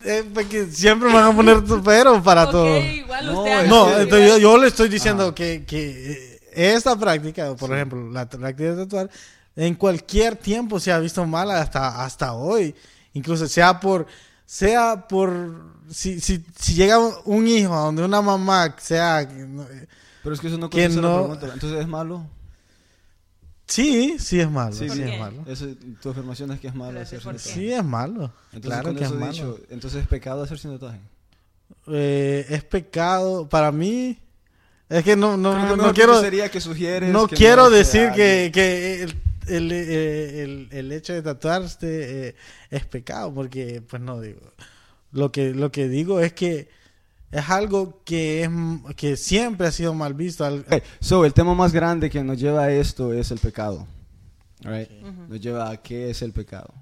[0.04, 2.78] Eh, porque siempre me van a poner tu pero para todo.
[2.78, 5.34] igual No, usted No, entonces yo, yo le estoy diciendo Ajá.
[5.34, 9.10] que, que eh, esta práctica, por ejemplo, la práctica de tatuar,
[9.56, 12.74] en cualquier tiempo se ha visto mal hasta, hasta hoy.
[13.12, 14.06] Incluso sea por,
[14.46, 19.28] sea por, si, si, si llega un hijo a donde una mamá sea,
[20.22, 21.50] Pero es que eso no Que la no- pregunta.
[21.54, 22.24] Entonces, ¿es malo?
[23.68, 25.44] Sí, sí es malo, Sí, es malo.
[25.46, 25.66] Eso,
[26.02, 27.38] tu afirmación es que es malo hacer tatuaje.
[27.38, 29.32] Sí es malo, Entonces, claro que es eso malo.
[29.32, 30.98] dicho, entonces es pecado hacer sin tatuaje.
[31.86, 34.18] Eh, es pecado, para mí,
[34.88, 36.20] es que no, no, no, no quiero...
[36.20, 39.14] sería que sugieres No que quiero no decir que, que el,
[39.46, 42.34] el, eh, el- el hecho de tatuarse eh,
[42.70, 44.40] es pecado, porque pues no digo.
[45.12, 46.68] Lo que, lo que digo es que
[47.30, 48.50] es algo que es
[48.96, 50.44] que siempre ha sido mal visto.
[50.44, 53.86] al- Ok, So, el tema más grande que nos lleva a esto es el pecado.
[54.64, 54.90] Alright?
[55.28, 56.72] Nos lleva a qué es el pecado.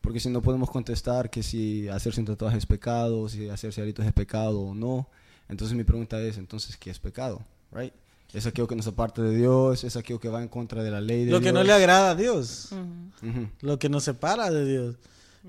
[0.00, 4.04] Porque si no podemos contestar que si hacerse un tatuaje es pecado, si hacerse aritos
[4.06, 5.08] es pecado o no,
[5.48, 7.42] entonces mi pregunta es, entonces, ¿qué es pecado?
[7.70, 7.92] Right?
[8.32, 9.84] ¿Es aquello que nos aparte de Dios?
[9.84, 11.54] ¿Es aquello que va en contra de la ley de lo que Dios?
[11.54, 13.28] no le agrada a Dios, Ujú.
[13.30, 13.48] Ujú.
[13.60, 14.96] lo que nos separa de Dios.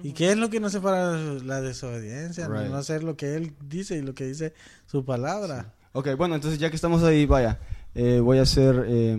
[0.04, 1.12] ¿Y qué es lo que nos separa?
[1.43, 2.69] La desobediencia, Right.
[2.69, 4.54] no hacer lo que Él dice y lo que dice
[4.86, 5.73] su palabra.
[5.93, 7.60] Ok, bueno, entonces ya que estamos ahí, vaya,
[7.95, 9.17] eh, voy a hacer eh,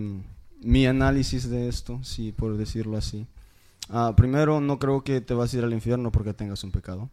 [0.61, 3.27] mi análisis de esto, sí, por decirlo así.
[3.89, 7.09] Ah, primero, no creo que te vas a ir al infierno porque tengas un pecado.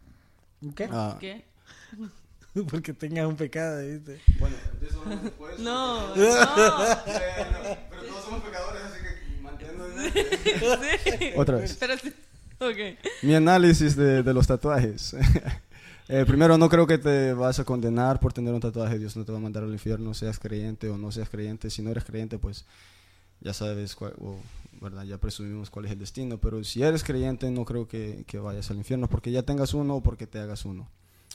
[0.75, 0.89] ¿Qué?
[0.91, 1.45] Ah, ¿Qué?
[2.69, 4.19] Porque tengas un pecado, ¿viste?
[4.37, 5.57] bueno, de eso después.
[5.59, 6.13] No, no.
[6.15, 9.87] pero todos somos pecadores, así que manténnos.
[11.19, 11.31] Sí.
[11.37, 11.77] Otra vez.
[11.79, 11.93] Pero
[12.61, 12.65] sí.
[12.65, 13.23] Ok.
[13.23, 15.15] Mi análisis de, los tatuajes.
[16.13, 18.99] Eh, primero, no creo que te vas a condenar por tener un tatuaje.
[18.99, 21.69] Dios no te va a mandar al infierno, seas creyente o no seas creyente.
[21.69, 22.65] Si no eres creyente, pues
[23.39, 24.35] ya sabes, cuál- o,
[24.81, 25.03] ¿verdad?
[25.05, 26.37] Ya presumimos cuál es el destino.
[26.37, 29.97] Pero si eres creyente, no creo que, que vayas al infierno porque ya tengas uno
[29.97, 30.89] o porque te hagas uno.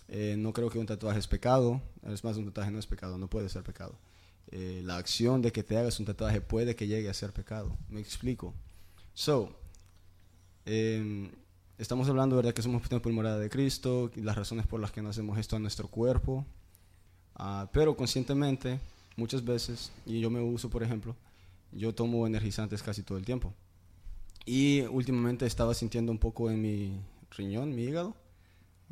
[0.08, 1.80] Eh, no creo que un tatuaje es pecado.
[2.06, 3.98] Es más, un tatuaje no es pecado, no puede ser pecado.
[4.50, 7.76] Eh, la acción de que te hagas un tatuaje puede que llegue a ser pecado.
[7.88, 8.52] Me explico.
[9.14, 9.58] So,
[10.66, 11.30] eh,
[11.78, 14.92] estamos hablando, ¿verdad?, que somos templo y morada de Cristo, y las razones por las
[14.92, 16.44] que no hacemos esto a nuestro cuerpo.
[17.36, 18.78] Ah, pero conscientemente,
[19.16, 21.14] muchas veces, y yo me uso, por ejemplo,
[21.72, 23.52] yo tomo energizantes casi todo el tiempo.
[24.44, 27.00] Y últimamente estaba sintiendo un poco en mi
[27.36, 28.14] riñón, mi hígado.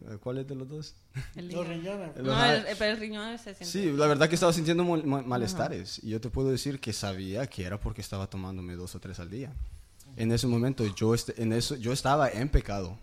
[0.09, 0.95] Eh, ¿Cuál es de los dos?
[1.37, 2.17] El Los riñones.
[2.17, 3.65] No, el, pero el riñón se siente.
[3.67, 6.03] Sí, la verdad que estaba sintiendo mol- ma- malestares.
[6.03, 9.21] Y yo te puedo decir que sabía que era porque estaba tomándome dos o tres
[9.21, 9.53] al día.
[10.17, 12.99] En ese momento yo, est- en eso, yo estaba en pecado.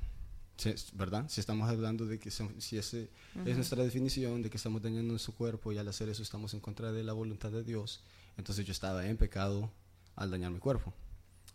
[0.94, 1.26] ¿Verdad?
[1.28, 3.10] Si estamos hablando de que si ese
[3.46, 6.60] es nuestra definición de que estamos dañando nuestro cuerpo y al hacer eso estamos en
[6.60, 8.04] contra de la voluntad de Dios,
[8.38, 9.72] entonces yo estaba en pecado
[10.16, 10.94] al dañar mi cuerpo.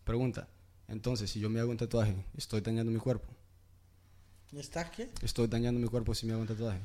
[0.04, 0.48] Pregunta,
[0.88, 3.28] entonces si yo me hago un tatuaje, ¿estoy dañando mi cuerpo?
[4.52, 5.04] ¿Está aquí?
[5.22, 6.80] ¿Estoy dañando mi cuerpo si me hago un tatuaje?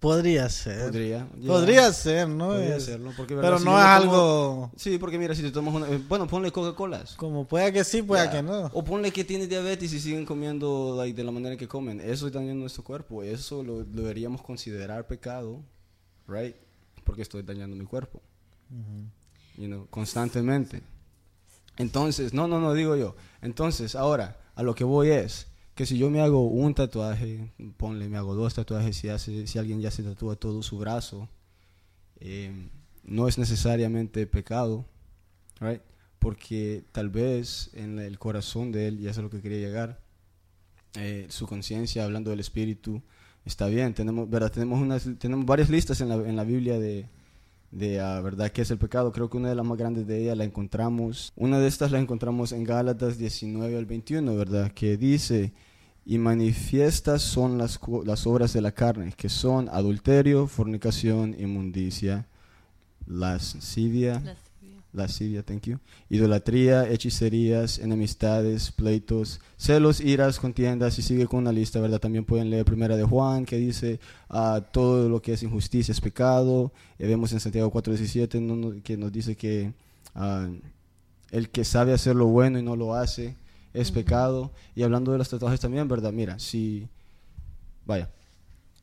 [0.00, 0.86] Podría ser.
[0.86, 1.28] Podría.
[1.38, 1.46] ya.
[1.48, 2.48] Podría ser, ¿no?
[2.48, 5.50] Podría Es- serlo, porque, pero Si no es tomo- algo Sí, porque mira, si te
[5.50, 5.88] tomas una...
[5.90, 7.16] eh, Bueno, ponle Coca-Colas.
[7.16, 8.30] como pueda que sí, pueda Ya.
[8.32, 8.70] que no.
[8.72, 12.00] O ponle que tienes diabetes y siguen comiendo like, de la manera que comen.
[12.00, 13.22] Eso es dañando nuestro cuerpo.
[13.22, 15.62] Eso lo, lo deberíamos considerar pecado,
[16.26, 16.56] right?
[17.04, 18.22] Porque estoy dañando mi cuerpo.
[19.58, 20.82] You know, constantemente.
[21.76, 23.16] Entonces, no, no, no, digo yo.
[23.42, 25.46] Entonces, ahora, a lo que voy es
[25.80, 29.58] que si yo me hago un tatuaje, ponle, me hago dos tatuajes, si, hace, si
[29.58, 31.26] alguien ya se tatúa todo su brazo,
[32.20, 32.52] eh,
[33.02, 34.84] no es necesariamente pecado,
[35.58, 35.80] right?
[36.18, 40.02] Porque tal vez en el corazón de él, y eso es lo que quería llegar,
[40.96, 43.00] eh, su conciencia, hablando del espíritu,
[43.46, 43.94] está bien.
[43.94, 44.52] Tenemos, ¿verdad?
[44.52, 47.08] Tenemos, unas, tenemos varias listas en la, en la Biblia de,
[47.70, 49.12] de ah, verdad qué es el pecado.
[49.12, 51.32] Creo que una de las más grandes de ellas la encontramos.
[51.36, 54.72] Una de estas la encontramos en Gálatas 19 al 21, ¿verdad?
[54.72, 55.54] Que dice,
[56.04, 62.26] y manifiestas son las, las obras de la carne, que son adulterio, fornicación, inmundicia,
[63.06, 64.22] lascivia,
[64.92, 65.44] Lascivia.
[65.44, 72.00] thank you, idolatría, hechicerías, enemistades, pleitos, celos, iras, contiendas, y sigue con una lista, ¿verdad?
[72.00, 76.00] También pueden leer Primera de Juan, que dice, ah, todo lo que es injusticia es
[76.00, 79.72] pecado, y vemos en Santiago 4.17 no, no, que nos dice que
[80.16, 80.48] ah,
[81.30, 83.36] el que sabe hacer lo bueno y no lo hace
[83.72, 86.12] es pecado, y hablando de los tatuajes también, ¿verdad?
[86.12, 86.88] Mira, si,
[87.86, 88.10] vaya,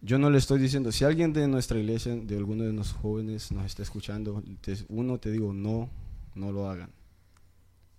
[0.02, 3.52] yo no le estoy diciendo, si alguien de nuestra iglesia, de alguno de los jóvenes
[3.52, 5.90] nos está escuchando, te- uno te digo, no,
[6.36, 6.90] no lo hagan.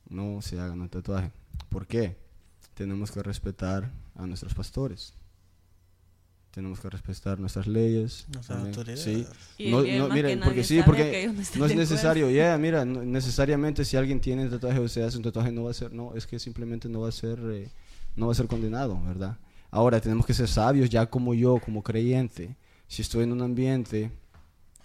[0.09, 1.31] No se hagan un tatuaje.
[1.69, 2.17] ¿Por qué?
[2.75, 5.13] Tenemos que respetar a nuestros pastores.
[6.51, 8.27] Tenemos que respetar nuestras leyes.
[8.33, 9.03] Nuestras autoridades.
[9.05, 9.27] Sí.
[9.59, 13.97] Y No, no, mira, porque sí, porque no es necesario, ya, mira, no- necesariamente si
[13.97, 16.27] alguien tiene un tatuaje o se hace un tatuaje no va a ser, no, es
[16.27, 17.69] que simplemente no va a ser, eh,
[18.17, 19.37] no va a ser condenado, ¿verdad?
[19.71, 22.57] Ahora tenemos que ser sabios ya como yo, como creyente.
[22.89, 24.11] Si estoy en un ambiente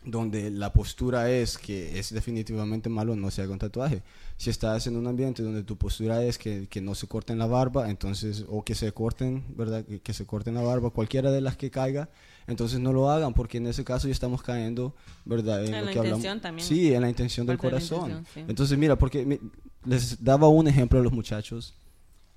[0.05, 4.01] donde la postura es que es definitivamente malo, no se haga un tatuaje.
[4.37, 7.45] Si estás en un ambiente donde tu postura es que, que no se corten la
[7.45, 9.85] barba, entonces, o que se corten, ¿verdad?
[9.85, 12.09] Que, que se corten la barba, cualquiera de las que caiga,
[12.47, 15.63] entonces no lo hagan, porque en ese caso ya estamos cayendo, ¿verdad?
[15.63, 16.67] En lo la que hablamos- intención también.
[16.67, 18.09] Sí, en la intención del corazón.
[18.11, 18.45] intención, sí.
[18.49, 19.39] Entonces, mira, porque mi-
[19.85, 21.73] les daba un ejemplo a los muchachos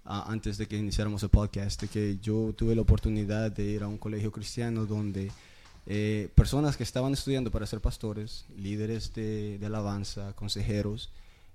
[0.05, 3.83] ah, antes de que iniciáramos el podcast, de que yo tuve la oportunidad de ir
[3.83, 5.33] a un colegio cristiano donde
[5.87, 11.11] eh, personas que estaban estudiando para ser pastores, líderes de, de alabanza, consejeros,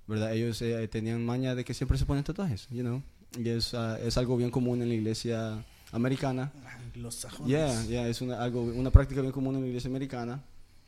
[0.06, 0.34] ¿verdad?
[0.34, 3.02] Ellos eh, tenían maña de que siempre se ponen tatuajes, you know?
[3.38, 6.52] Y es, ah, es algo bien común en la iglesia americana.
[6.94, 7.48] Los sajones.
[7.48, 10.42] Yeah, yeah, es una, algo, una práctica bien común en la iglesia americana.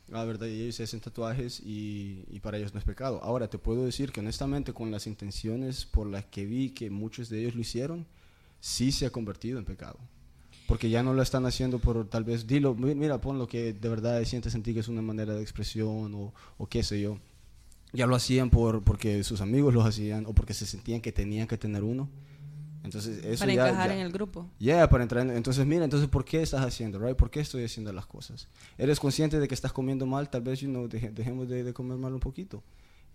[0.09, 3.19] La verdad, y ellos se hacen tatuajes y, y para ellos no es pecado.
[3.23, 7.29] Ahora, te puedo decir que honestamente con las intenciones por las que vi que muchos
[7.29, 8.05] de ellos lo hicieron,
[8.59, 9.97] sí se ha convertido en pecado.
[10.67, 13.73] Porque ya no lo están haciendo por tal vez, dilo, mi- mira, pon lo que
[13.73, 16.99] de verdad sientes en ti que es una manera de expresión o, o qué sé
[17.01, 17.19] yo.
[17.93, 21.47] Ya lo hacían por, porque sus amigos los hacían o porque se sentían que tenían
[21.47, 22.09] que tener uno.
[22.83, 24.47] Entonces, eso para ya- encajar ya- en el grupo.
[24.59, 27.15] Yeah, para entrar en- entonces mira, entonces ¿por qué estás haciendo, right?
[27.15, 28.47] ¿Por qué estoy haciendo las cosas?
[28.77, 30.29] ¿Eres consciente de que estás comiendo mal?
[30.29, 32.63] Tal vez, you know, deje- dejemos de, de comer mal un poquito.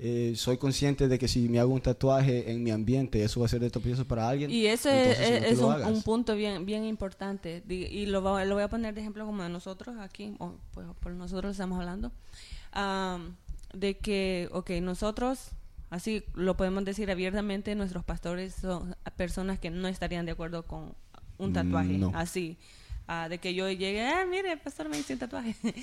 [0.03, 3.47] Eh, soy consciente de que si me hago un tatuaje en mi ambiente, eso va
[3.47, 4.51] a ser de tropiezo para alguien.
[4.51, 7.63] Y eso entonces, es, no un, punto bien bien importante.
[7.69, 11.13] Y lo, lo voy a poner de ejemplo como de nosotros aquí, o pues, por
[11.13, 12.13] nosotros estamos hablando,
[13.75, 15.51] de que, ok, nosotros,
[15.91, 20.95] así lo podemos decir abiertamente, nuestros pastores son personas que no estarían de acuerdo con
[21.37, 22.11] un tatuaje, No.
[22.15, 22.57] así.
[23.13, 25.55] Ah, de que yo llegue, ah, mire, pastor me hizo un tatuaje.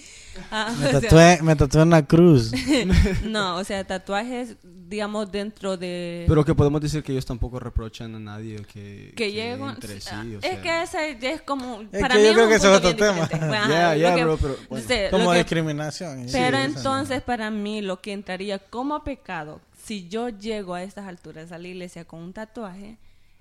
[0.51, 2.51] Ah, Me o sea, tatué, me tatué una cruz.
[3.25, 6.23] no, o sea, tatuajes, digamos, dentro de...
[6.27, 9.99] Pero que podemos decir que ellos tampoco reprochan a nadie que, que llegue con- entre
[9.99, 10.09] sí.
[10.13, 10.61] ah, o es sea.
[10.61, 12.79] que ese es como Es para que mí yo es creo un que ese es
[12.79, 13.23] punto otro tema.
[13.57, 14.87] Ajá, Yeah, yeah, que- bro, pero, bueno.
[14.87, 16.27] sé, Como que- discriminación.
[16.31, 21.07] pero Sí, entonces para mí lo que entraría como pecado si yo llego a estas
[21.07, 22.97] alturas a la iglesia con un tatuaje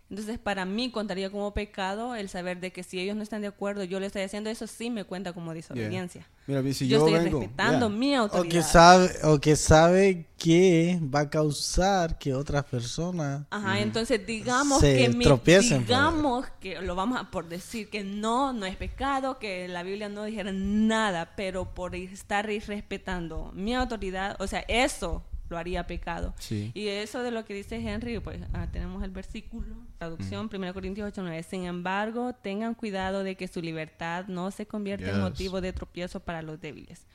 [0.09, 3.48] Entonces, para mí contaría como pecado el saber de que si ellos no están de
[3.48, 6.26] acuerdo, yo le estoy haciendo eso, sí me cuenta como desobediencia.
[6.46, 7.98] Mira, si yo, yo, estoy vengo, respetando yeah.
[7.98, 8.52] mi O autoridad.
[8.54, 14.80] que sabe, o que sabe que va a causar que otras personas Ajá, entonces digamos
[14.80, 18.76] Se que mi- tropiecen digamos que lo vamos a por decir que no, no es
[18.76, 24.64] pecado, que la Biblia no dijera nada, pero por estar irrespetando mi autoridad, o sea,
[24.68, 26.34] eso lo haría pecado.
[26.38, 26.70] Sí.
[26.74, 31.09] Y eso de lo que dice Henry, pues ah, tenemos el versículo, traducción, 1 Corintios
[31.09, 31.42] 8, 9.
[31.42, 36.20] Sin embargo, tengan cuidado de que su libertad no se convierta en motivo de tropiezo
[36.20, 37.07] para los débiles.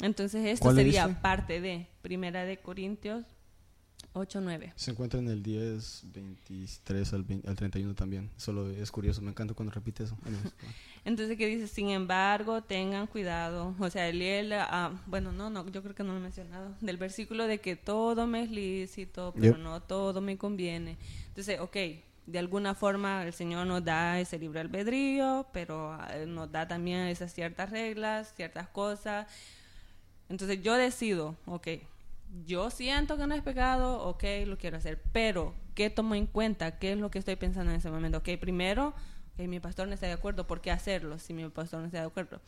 [0.00, 3.24] Entonces, esto ¿Cuál sería parte de Primera de Corintios
[4.16, 4.72] 8, 9.
[4.76, 8.30] Se encuentra en el 10, 23 al, 20 al 31 también.
[8.36, 10.16] Solo es curioso, me encanta cuando repite eso.
[11.04, 11.66] Entonces, que dice?
[11.66, 13.74] Sin embargo, tengan cuidado.
[13.78, 16.74] O sea, él, ah, bueno, no, no, yo creo que no lo he mencionado.
[16.80, 19.62] Del versículo de que todo me es lícito, pero Yep.
[19.62, 20.96] no todo me conviene.
[21.28, 21.76] Entonces, ok,
[22.26, 27.00] de alguna forma el Señor nos da ese libre albedrío, pero ah, nos da también
[27.08, 29.26] esas ciertas reglas, ciertas cosas.
[30.28, 31.68] Entonces, yo decido, ok,
[32.46, 36.78] yo siento que no es pecado, ok, lo quiero hacer, pero ¿qué tomo en cuenta?
[36.78, 38.18] ¿Qué es lo que estoy pensando en ese momento?
[38.18, 38.88] Ok, primero,
[39.34, 42.00] ok, mi pastor no está de acuerdo, ¿por qué hacerlo si mi pastor no está
[42.00, 42.40] de acuerdo?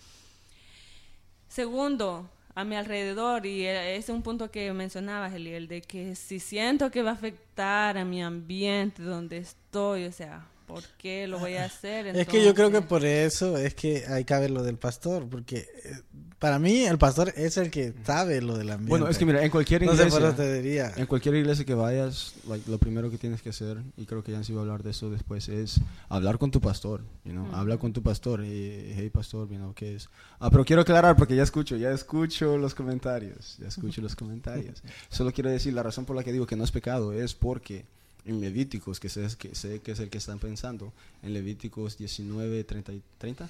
[1.49, 6.15] Segundo, a mi alrededor, y e- ese es un punto que mencionabas, Eliel, de que
[6.15, 11.27] si siento que va a afectar a mi ambiente donde estoy, o sea, ¿por qué
[11.27, 12.07] lo voy a hacer?
[12.17, 15.29] Es que yo creo que por eso es que hay que ver lo del pastor,
[15.29, 16.01] porque eh,
[16.47, 18.89] para mí el pastor es el que sabe lo del ambiente.
[18.89, 20.93] Bueno, es que mira, en cualquier no sé iglesia, por eso te diría.
[20.97, 24.31] en cualquier iglesia que vayas, like, lo primero que tienes que hacer, y creo que
[24.31, 27.53] ya se iba a hablar de eso después, es hablar con tu pastor, you know,
[27.53, 30.09] habla con tu pastor, y, hey pastor, you know, ¿qué es?
[30.39, 34.85] Ah, pero quiero aclarar porque ya escucho, ya escucho los comentarios, ya escucho los comentarios.
[35.11, 37.87] Solo quiero decir, la razón por la que digo que no es pecado es porque
[38.25, 40.93] en Levíticos, que sé que, sé que es el que están pensando,
[41.25, 43.49] en Levíticos 19, 30, y- 30?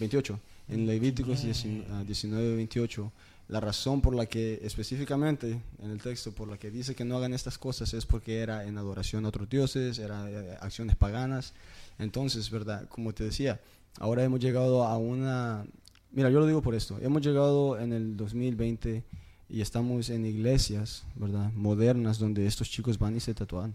[0.00, 0.40] 28.
[0.68, 3.12] En Levíticos 19, ah, 19, 28,
[3.48, 7.16] la razón por la que específicamente en el texto, por la que dice que no
[7.16, 11.54] hagan estas cosas es porque era en adoración a otros dioses, era eh, acciones paganas.
[11.98, 12.88] Entonces, ¿verdad?
[12.88, 13.60] Como te decía,
[14.00, 15.64] ahora hemos llegado a una...
[16.10, 16.98] Mira, yo lo digo por esto.
[17.00, 19.04] Hemos llegado en el 2020
[19.48, 21.52] y estamos en iglesias, ¿verdad?
[21.52, 23.74] Modernas donde estos chicos van y se tatúan.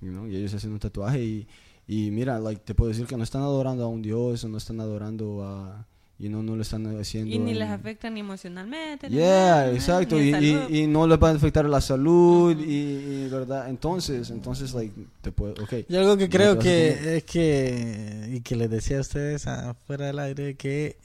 [0.00, 1.48] Know, y ellos hacen un tatuaje y,
[1.88, 4.58] y mira, like, te puedo decir que no están adorando a un dios o no
[4.58, 5.84] están adorando a...
[6.20, 7.32] You know, no lo están haciendo...
[7.32, 9.08] Y ni en- les afecta ni emocionalmente.
[9.08, 10.16] ni Yeah, nada, exacto.
[10.16, 13.68] ni Y, y, y no les va a afectar la salud y, y, verdad.
[13.70, 15.86] Entonces, entonces, like, te puedo, okay.
[15.88, 20.06] Yo algo que No creo que es que, y que les decía a ustedes afuera
[20.06, 20.96] del aire, que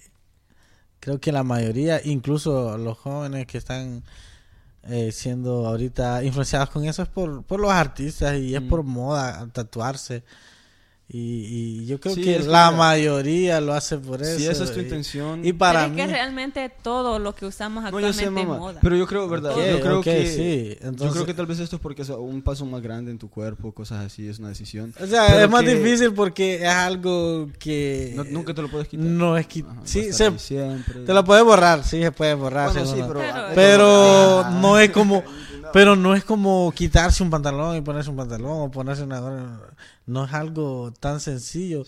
[1.00, 4.02] creo que la mayoría, incluso los jóvenes que están
[4.90, 8.68] eh, siendo ahorita influenciados con eso, es por, por los artistas y es Mm.
[8.68, 10.24] por moda tatuarse.
[11.16, 14.40] Y, y yo creo Sí, que es que la mayoría lo hace por eso.
[14.40, 15.46] Si esa es tu y- intención.
[15.46, 15.98] Y, para Pero es mí...
[15.98, 18.80] que realmente todo lo que usamos no, yo actualmente sé, es moda.
[18.82, 19.52] Pero yo creo, verdad.
[19.52, 20.26] Ok, yo creo ok, que.
[20.28, 20.78] sí.
[20.82, 23.20] Yo Entonces- creo que tal vez esto es porque es un paso más grande en
[23.20, 24.92] tu cuerpo, cosas así, es una decisión.
[25.00, 28.14] O sea, Pero es más que difícil porque es algo que...
[28.16, 29.06] no- nunca te lo puedes quitar.
[29.06, 29.64] No es que...
[29.84, 31.02] Sí, se, siempre.
[31.02, 32.74] te lo puedes borrar, sí, se puede borrar.
[32.74, 33.20] Bueno, sí, pero.
[33.20, 35.24] Pero- Pero ah, no es como
[35.74, 39.60] pero no es como quitarse un pantalón y ponerse un pantalón o ponerse una gorra.
[40.06, 41.86] No es algo tan sencillo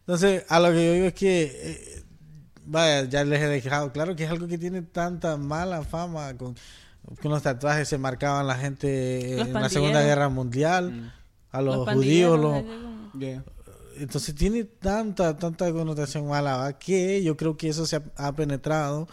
[0.00, 2.04] entonces a lo que yo digo es que eh,
[2.66, 6.54] vaya ya les he dejado claro que es algo que tiene tanta mala fama con
[7.20, 11.10] con los tatuajes se marcaban la gente Los en la segunda guerra mundial Mm.
[11.52, 12.62] a los, Los judíos los-
[13.18, 13.44] Yeah.
[13.98, 16.78] entonces tiene tanta, tanta connotación mala ¿va?
[16.78, 19.06] que yo creo que eso se ha, ha penetrado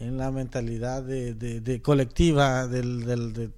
[0.00, 3.50] en la mentalidad de, de- de colectiva del, del- de,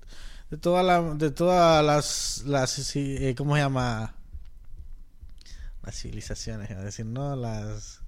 [0.50, 4.14] de toda la, de todas las, las eh, ¿cómo se llama?
[5.88, 8.00] Las civilizaciones, a decir, no, las...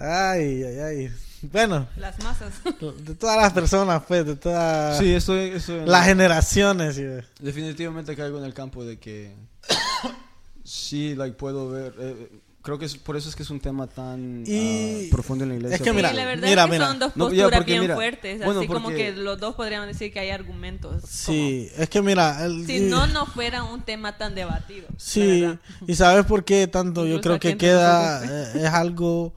[0.00, 1.12] Ay, ay, ay.
[1.42, 2.52] Bueno, Las masas.
[3.04, 6.96] de todas las personas, pues, de todas Sí, estoy, estoy en- las generaciones.
[6.96, 7.04] sí.
[7.38, 9.36] Definitivamente caigo en el campo de que
[10.64, 11.94] sí, like, puedo ver.
[12.00, 12.28] eh,
[12.62, 15.50] creo que es, por eso es que es un tema tan Y- ah, profundo en
[15.50, 15.76] la iglesia.
[15.76, 16.86] es que Sí, mira, la verdad mira, es que mira.
[16.88, 18.44] son dos No, posturas porque bien mira, fuertes.
[18.44, 21.02] bueno, así como porque- que los dos podrían decir que hay argumentos.
[21.08, 22.44] Sí, es que mira...
[22.44, 24.86] el- como- si no, no fuera un tema tan debatido.
[24.96, 25.46] Sí,
[25.86, 29.34] y sabes por qué tanto yo creo que queda eh, es algo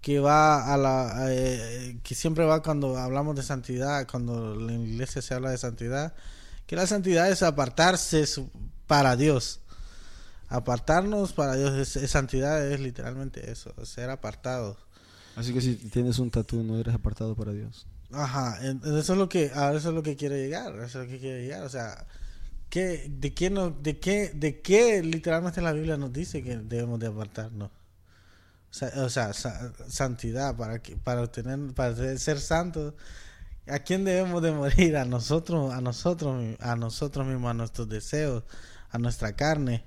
[0.00, 4.72] que va a la eh, que siempre va cuando hablamos de santidad, cuando en la
[4.72, 6.12] iglesia se habla de santidad,
[6.66, 8.50] que la santidad es apartarse su-
[8.86, 9.60] para Dios.
[10.54, 14.76] Apartarnos para Dios es, es santidad es literalmente eso, ser apartados.
[15.34, 17.86] Así que si tienes un tatu no eres apartado para Dios.
[18.12, 21.10] Ajá, eso es lo que a eso es lo que quiero llegar, eso es lo
[21.10, 22.06] que quiero llegar, o sea,
[22.68, 27.00] ¿qué, de, qué no, de, qué, ¿De qué literalmente la Biblia nos dice que debemos
[27.00, 27.70] de apartarnos?
[28.70, 32.92] O sea, o sea sa- santidad, para, que, para, obtener, para ser santos.
[33.68, 34.96] ¿A quién debemos de morir?
[34.98, 38.44] A nosotros, a nosotros, a nosotros mismos, a nuestros deseos,
[38.90, 39.84] a nuestra carne.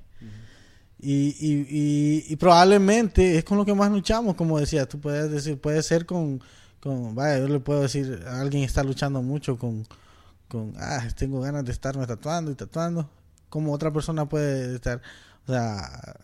[1.07, 5.29] Y, y, y, y probablemente es con lo que más luchamos, como decía, tú puedes
[5.29, 6.41] decir, puede ser con,
[6.79, 9.85] con, vaya, yo le puedo decir, alguien está luchando mucho con,
[10.47, 13.07] con, ah, tengo ganas de estarme tatuando y tatuando,
[13.49, 14.99] como otra persona puede estar,
[15.47, 16.15] o sea,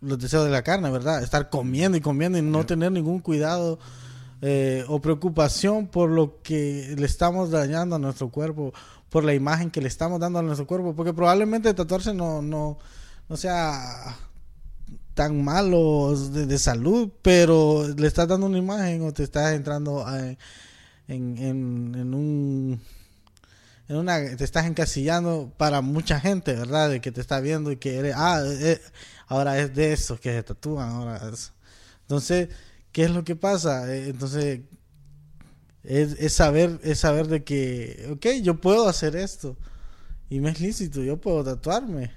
[0.00, 1.22] los deseos de la carne, ¿verdad?
[1.22, 3.78] Estar comiendo y comiendo y no tener ningún cuidado
[4.40, 8.72] eh, o preocupación por lo que le estamos dañando a nuestro cuerpo,
[9.10, 12.78] por la imagen que le estamos dando a nuestro cuerpo, porque probablemente tatuarse no, no,
[13.28, 14.16] no sea
[15.14, 20.06] tan malo de, de salud, pero le estás dando una imagen o te estás entrando
[20.06, 20.38] a- en,
[21.08, 22.80] en, en un
[23.88, 26.90] en una te estás encasillando para mucha gente, ¿verdad?
[26.90, 28.80] De que te está viendo y que eres ah, eh,
[29.28, 31.52] ahora es de esos que se tatúan, ahora es-
[32.02, 32.48] Entonces,
[32.92, 33.92] ¿qué es lo que pasa?
[33.94, 34.60] Eh, Entonces
[35.82, 39.56] es, es saber es saber de que ok, yo puedo hacer esto
[40.30, 42.12] y me es lícito, yo puedo tatuarme.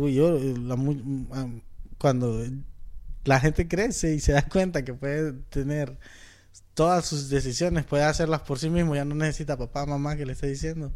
[0.00, 0.54] Uy, yo, eh,
[1.32, 1.46] ah,
[1.98, 2.42] cuando
[3.24, 5.98] la gente crece y se da cuenta que puede tener
[6.74, 10.32] todas sus decisiones, puede hacerlas por sí mismo, ya no necesita papá, mamá que le
[10.32, 10.92] esté diciendo.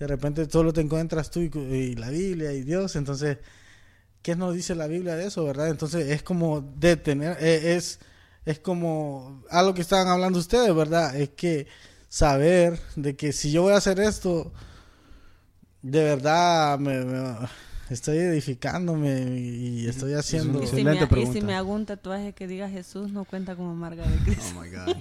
[0.00, 3.38] De repente solo te encuentras tú y, la Biblia y Dios, entonces,
[4.22, 5.68] ¿qué nos dice la Biblia de eso, verdad?
[5.70, 8.00] Entonces es como detener, eh, es,
[8.46, 11.16] es como algo que estaban hablando ustedes, ¿verdad?
[11.16, 11.66] Es que
[12.08, 14.52] saber de que si yo voy a hacer esto,
[15.82, 17.48] de verdad me-
[17.90, 20.62] estoy edificándome y estoy haciendo...
[20.62, 21.38] Y si, me, Excelente y pregunta.
[21.40, 24.44] si me hago un tatuaje que diga Jesús, no cuenta como marca de Cristo.
[24.56, 24.96] Oh my god.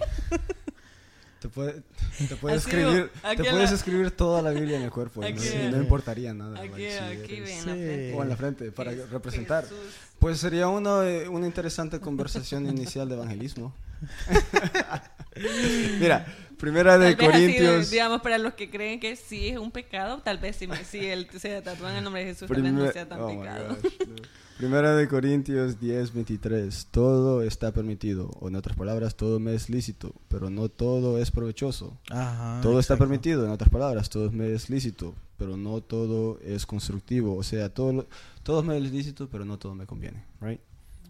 [1.40, 1.84] Te, puede-
[2.28, 5.22] te puedes escribir, te puedes la- escribir toda la Biblia en el cuerpo.
[5.22, 6.60] no, y no importaría nada.
[6.60, 7.62] Aquí, like, si aquí, eres- Sí.
[7.64, 8.14] frente.
[8.14, 9.64] O en la frente, para representar.
[9.64, 9.78] Jesús.
[10.20, 13.74] Pues sería una, eh, una interesante conversación inicial de evangelismo.
[16.00, 16.26] Mira,
[16.58, 17.90] primera de Tal vez así, Corintios.
[17.92, 21.28] digamos, para los que creen que sí es un pecado, tal vez si, si él
[21.38, 23.78] se tatúan el nombre de Jesús, tal vez no primer- sea tan oh pecado.
[23.82, 24.16] gosh, no.
[24.58, 26.88] Primera de Corintios 10, 23.
[26.92, 31.32] Todo está permitido, o en otras palabras, todo me es lícito, pero no todo es
[31.32, 31.98] provechoso.
[32.10, 33.06] Ajá, todo está exacto.
[33.10, 37.38] permitido, en otras palabras, todo me es lícito, pero no todo es constructivo.
[37.38, 38.08] O sea, todo, lo-
[38.44, 40.60] todo me es lícito, pero no todo me conviene, right?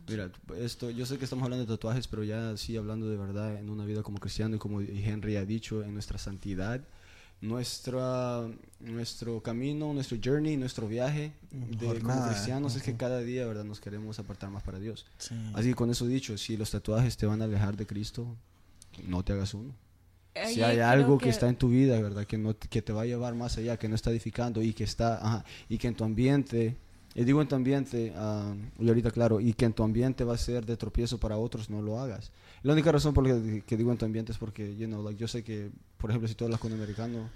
[0.09, 3.57] Mira, esto, yo sé que estamos hablando de tatuajes, pero ya sí hablando de verdad
[3.57, 6.81] en una vida como cristiano y como Henry ha dicho, en nuestra santidad,
[7.41, 8.47] nuestra,
[8.79, 13.79] nuestro camino, nuestro journey, nuestro viaje de, como cristianos es que cada día, verdad, nos
[13.79, 15.05] queremos apartar más para Dios.
[15.17, 15.35] Sí.
[15.53, 18.35] Así que con eso dicho, si los tatuajes te van a alejar de Cristo,
[19.07, 19.73] no te hagas uno.
[20.35, 21.29] Ahí Si hay algo que...
[21.29, 22.25] está en tu vida, ¿verdad?
[22.25, 24.83] Que, no, que te va a llevar más allá, que no está edificando y que
[24.83, 26.77] está, ajá, y que en tu ambiente,
[27.19, 30.35] y digo en tu ambiente, ah, y ahorita claro, y que en tu ambiente va
[30.35, 32.31] a ser de tropiezo para otros, no lo hagas.
[32.63, 35.69] La única razón por la que, digo en tu ambiente es porque, yo sé que,
[35.97, 37.29] por ejemplo, si tú hablas con un americano,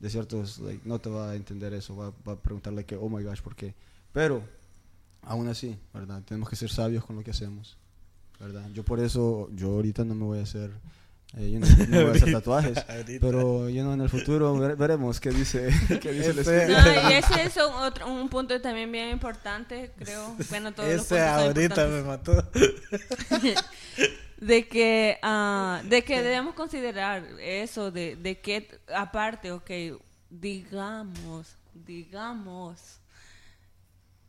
[0.00, 3.10] de ciertos, like, no te va a entender eso, va, va a preguntarle que, oh
[3.10, 3.74] my gosh, ¿por qué?
[4.14, 4.42] Pero,
[5.20, 6.22] aún así, ¿verdad?
[6.24, 7.76] Tenemos que ser sabios con lo que hacemos,
[8.40, 8.70] ¿verdad?
[8.72, 10.70] Yo por eso, yo ahorita no me voy a hacer,
[11.36, 12.84] eh, know, no voy a hacer tatuajes,
[13.20, 15.68] pero you know, en el futuro vere- veremos qué dice,
[16.00, 16.68] qué dice el Este-.
[16.68, 20.34] No, y ese es un, otro, un punto también bien importante, creo.
[20.48, 22.32] Bueno, todos los Ese ahorita me mató.
[24.40, 29.70] de que ah, de que debemos considerar eso de, de que aparte ok
[30.30, 33.00] digamos digamos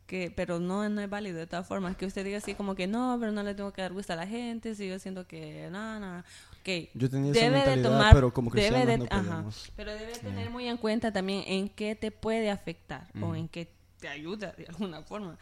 [0.06, 2.88] que pero no, no es válido de todas formas que usted diga así como que
[2.88, 6.00] no pero no le tengo que dar gusto a la gente sigo siento que no
[6.00, 6.24] no
[6.60, 9.44] ok Yo tenía esa debe de mentalidad, tomar pero como debe de, no ajá,
[9.76, 13.72] pero debe tener muy en cuenta también en qué te puede afectar o en qué
[13.98, 15.36] te ayuda de alguna forma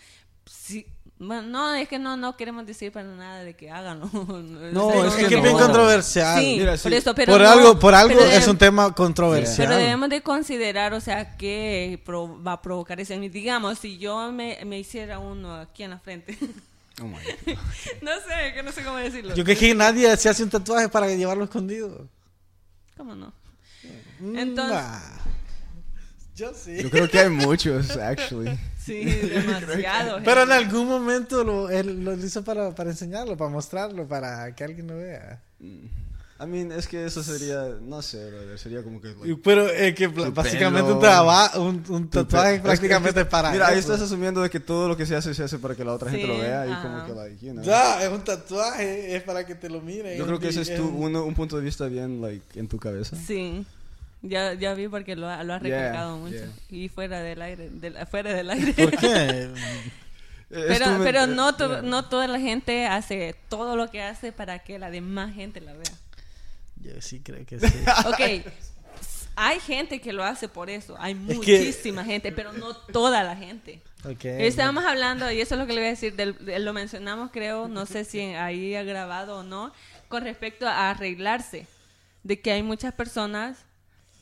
[0.50, 0.86] Sí,
[1.18, 4.08] bueno, no, es que no, no queremos decir para nada de que háganlo.
[4.72, 5.58] No, O sea, es Es que es bien no.
[5.58, 6.40] controversial.
[6.40, 6.82] Sí, Mira, sí.
[6.84, 9.68] por eso, pero por no- algo, por algo pero es un tema controversial.
[9.68, 13.18] Pero debemos de considerar, o sea, qué va a provocar ese.
[13.18, 16.38] Digamos, si yo me, me hiciera uno aquí en la frente.
[17.00, 17.56] Oh my God.
[18.02, 19.34] no sé, que no sé cómo decirlo.
[19.34, 22.08] Yo creo que nadie se hace un tatuaje para llevarlo escondido.
[22.96, 23.32] ¿Cómo no?
[24.20, 25.18] Mm, Entonces- nah.
[26.34, 26.80] Yo sí.
[26.80, 28.56] Yo creo que hay muchos, actually.
[28.78, 30.20] Sí, demasiado.
[30.24, 34.62] Pero en algún momento lo, él lo hizo para, para enseñarlo, para mostrarlo, para que
[34.62, 35.42] alguien lo vea.
[36.40, 39.08] I mean, es que eso sería, no sé, brother, sería como que...
[39.08, 40.94] like, Y- Pero es que pla- Tu básicamente pelo.
[40.94, 44.00] un, traba- un, un tu tatuaje es que- prácticamente es que- para Mira, ahí estás
[44.00, 46.26] asumiendo de que todo lo que se hace se hace para que la otra gente
[46.26, 46.82] Sí, lo vea y ajá.
[46.82, 47.64] como que, like, you know.
[47.64, 50.16] Ya, es un tatuaje, es para que te lo miren.
[50.16, 52.68] Yo creo que ese es tu, un uno, un punto de vista bien, like, en
[52.68, 53.16] tu cabeza.
[53.16, 53.66] Sí.
[54.22, 56.34] Ya, ya vi porque lo, ha- lo ha Yeah, recalcado mucho.
[56.36, 56.48] yeah.
[56.70, 58.72] Y fuera del aire, del- fuera del aire.
[58.74, 59.48] ¿Por qué?
[60.50, 61.82] Pero, pero eh, no, to- yeah.
[61.82, 65.72] no toda la gente hace todo lo que hace para que la demás gente la
[65.74, 65.82] vea.
[66.94, 67.66] Yo sí creo que sí.
[68.06, 68.46] Ok,
[69.36, 70.96] hay gente que lo hace por eso.
[70.98, 73.80] Hay Es que- muchísima gente, pero no toda la gente.
[74.04, 74.24] Ok.
[74.24, 77.30] Estábamos hablando, y eso es lo que le voy a decir, del- de- lo mencionamos
[77.32, 79.72] creo, no sé si ahí ha grabado o no,
[80.08, 81.66] con respecto a arreglarse.
[82.24, 83.58] De que hay muchas personas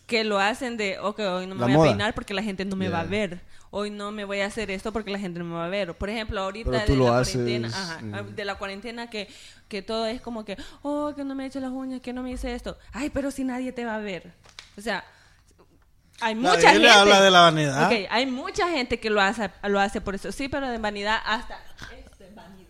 [0.06, 1.86] que lo hacen de, ok, hoy no me La voy moda.
[1.86, 3.40] a peinar porque la gente no me va a ver.
[3.70, 5.94] Hoy no me voy a hacer esto porque la gente no me va a ver.
[5.94, 8.34] Por ejemplo, ahorita Pero tú de lo la haces, cuarentena, ajá, mm.
[8.34, 9.28] de la cuarentena que,
[9.68, 12.22] que todo es como que, oh, que no me he hecho las uñas, que no
[12.22, 12.78] me hice esto.
[12.92, 14.32] Ay, pero si nadie te va a ver.
[14.78, 15.04] O sea,
[16.20, 16.72] hay La mucha gente.
[16.72, 17.86] Biblia habla de la vanidad.
[17.92, 20.30] Ok, hay mucha gente que lo hace, lo hace por eso.
[20.32, 21.56] Sí, pero de vanidad hasta...
[21.98, 22.05] Es.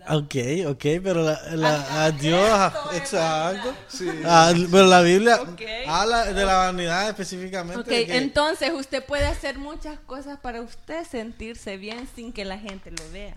[0.09, 0.35] Ok,
[0.69, 3.75] ok, pero la, la- a Dios, es exacto.
[3.89, 4.09] Sí.
[4.25, 5.63] Ah, pero la Biblia Ok.
[5.87, 7.81] habla de la vanidad específicamente.
[7.81, 12.59] Ok, que- entonces usted puede hacer muchas cosas para usted sentirse bien sin que la
[12.59, 13.35] gente lo vea.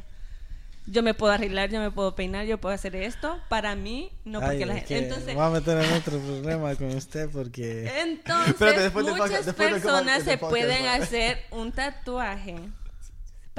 [0.91, 4.39] Yo me puedo arreglar, yo me puedo peinar, yo puedo hacer esto para mí, no
[4.39, 4.97] porque Ay, la gente.
[4.97, 7.91] Entonces, voy a meter en otro problema con usted porque...
[8.01, 12.55] entonces Espérate, muchas después personas se pueden hacer un tatuaje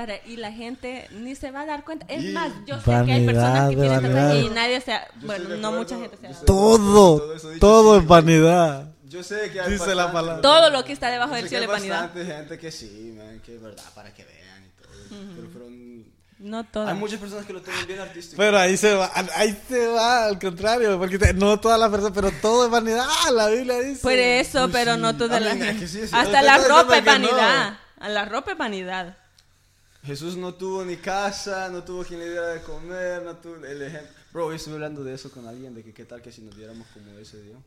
[0.00, 2.06] para y la gente ni se va a dar cuenta.
[2.08, 4.92] Es más, yo sé que hay personas que de tienen tatuaje y nadie se,
[5.22, 8.00] bueno, no acuerdo, mucha gente se Todo, Todo eso dicho, todo sí.
[8.02, 8.84] es vanidad.
[9.04, 10.40] Yo sé que hay Dice la bastante- palabra.
[10.42, 12.02] Todo lo que está debajo del cielo es hay vanidad.
[12.02, 14.92] bastante gente que sí, man, que es verdad, para que vean y todo.
[15.36, 16.00] pero, pero, mm,
[16.38, 16.88] No todas.
[16.88, 18.36] hay muchas personas que lo toman bien artístico.
[18.38, 22.12] Pero ahí se va, ahí se va al contrario, porque te- no todas las personas,
[22.14, 23.04] pero todo es vanidad.
[23.06, 24.00] Ah, la Biblia dice.
[24.00, 25.00] Por eso, Pues pero sí.
[25.00, 25.80] no toda I la mean, es gente.
[25.82, 26.14] que sí, sí.
[26.14, 27.10] Hasta la ropa es no.
[27.12, 27.78] vanidad.
[27.98, 29.16] A La ropa es vanidad.
[30.02, 33.82] Jesús no tuvo ni casa, no tuvo quien le diera de comer, no tuvo el
[33.82, 34.10] ejemplo.
[34.32, 36.56] Bro, hoy estuve hablando de eso con alguien, de que qué tal que si nos
[36.56, 37.58] diéramos como ese Dios.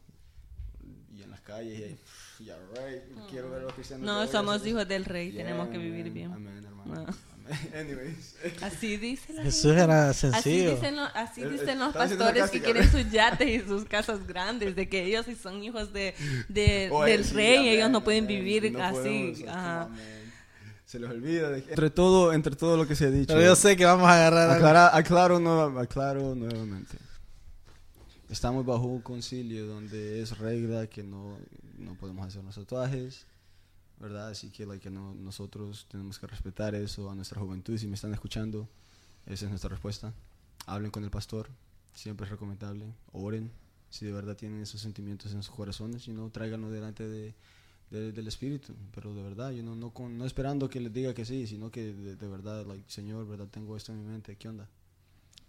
[1.16, 1.98] Y en las calles, y ahí,
[2.40, 4.06] yeah, right, quiero ver a los cristianos.
[4.06, 6.32] No hoy somos hijos del rey, Yeah, tenemos que vivir bien.
[6.34, 7.06] Amén, hermano.
[7.06, 7.16] Amén.
[7.76, 8.36] Anyways.
[8.62, 9.84] Así dice la Jesús gente.
[9.84, 10.72] era Así sencillo.
[10.76, 14.88] dicen, lo- así dicen los pastores que quieren sus yates y sus casas grandes, de
[14.90, 16.16] que ellos si son hijos de,
[16.48, 18.96] de- del sí, rey, ellos no pueden vivir no así.
[19.36, 19.90] podemos, Ajá.
[20.94, 21.50] Se les olvida.
[21.50, 23.34] de Entre todo, entre todo lo que se ha dicho.
[23.34, 24.52] Pero yo sé que vamos a agarrar.
[24.52, 25.38] Aclara- aclaro,
[25.80, 27.00] aclaro nuevamente.
[28.30, 31.40] Estamos bajo un concilio donde es regla que no,
[31.80, 33.26] no podemos hacer los tatuajes,
[34.00, 34.28] ¿verdad?
[34.30, 37.76] Así que, like, no, nosotros tenemos que respetar eso a nuestra juventud.
[37.76, 38.70] Si me están escuchando,
[39.26, 40.14] esa es nuestra respuesta.
[40.68, 41.50] Hablen con el pastor,
[41.96, 42.86] siempre es recomendable.
[43.14, 43.50] Oren,
[43.90, 47.34] si de verdad tienen esos sentimientos en sus corazones, y no tráiganlo delante de,
[47.94, 48.74] de- del Espíritu.
[48.94, 51.72] Pero de verdad, yo no, no, con- no esperando que les diga que sí, sino
[51.72, 53.48] que de, de verdad, like, Señor, ¿verdad?
[53.50, 54.68] Tengo esto en mi mente, ¿qué onda?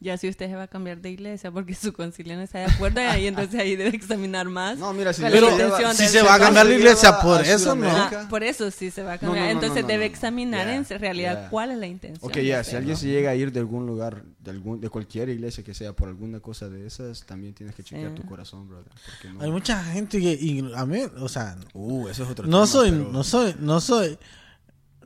[0.01, 2.67] Ya si usted se va a cambiar de iglesia porque su concilio no está de
[2.67, 4.77] acuerdo, ahí entonces ahí debe examinar más.
[4.79, 7.89] No, mira, si se lleva- si se va a cambiar la iglesia por eso, no.
[7.89, 9.47] Ah, por eso sí se va a cambiar.
[9.47, 11.49] no, no, Entonces no, debe examinar Yeah, en realidad yeah.
[11.51, 12.29] cuál es la intención.
[12.31, 13.01] Ok, ya, usted, si alguien ¿no?
[13.01, 16.09] se llega a ir de algún lugar, de algún de cualquier iglesia que sea, por
[16.09, 18.21] alguna cosa de esas, también tienes que chequear Sí.
[18.21, 18.93] tu corazón, brother.
[19.41, 22.67] Hay mucha gente que, y a mí, o sea, Uh, eso es otro no tema,
[22.67, 24.19] soy, pero- no soy, no soy, no soy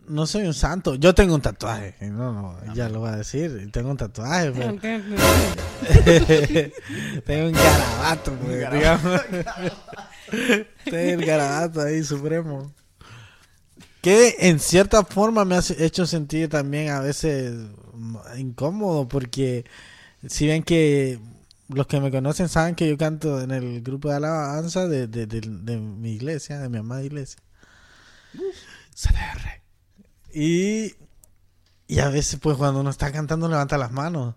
[0.09, 0.95] un santo.
[0.97, 3.71] Yo tengo un tatuaje, no, no, ya lo voy a decir.
[3.73, 4.79] Tengo un tatuaje, pero
[7.25, 9.21] tengo un garabato, pues, digamos.
[10.85, 12.73] tengo el garabato ahí supremo.
[14.01, 17.53] Que en cierta forma me ha hecho sentir también a veces
[18.37, 19.65] incómodo porque
[20.27, 21.19] si ven que
[21.69, 25.27] los que me conocen saben que yo canto en el grupo de alabanza de, de,
[25.27, 27.41] de- de mi iglesia, de mi amada iglesia.
[28.95, 29.61] CDR.
[30.35, 30.95] Y,
[31.87, 34.35] y a veces pues cuando uno está cantando levanta las manos.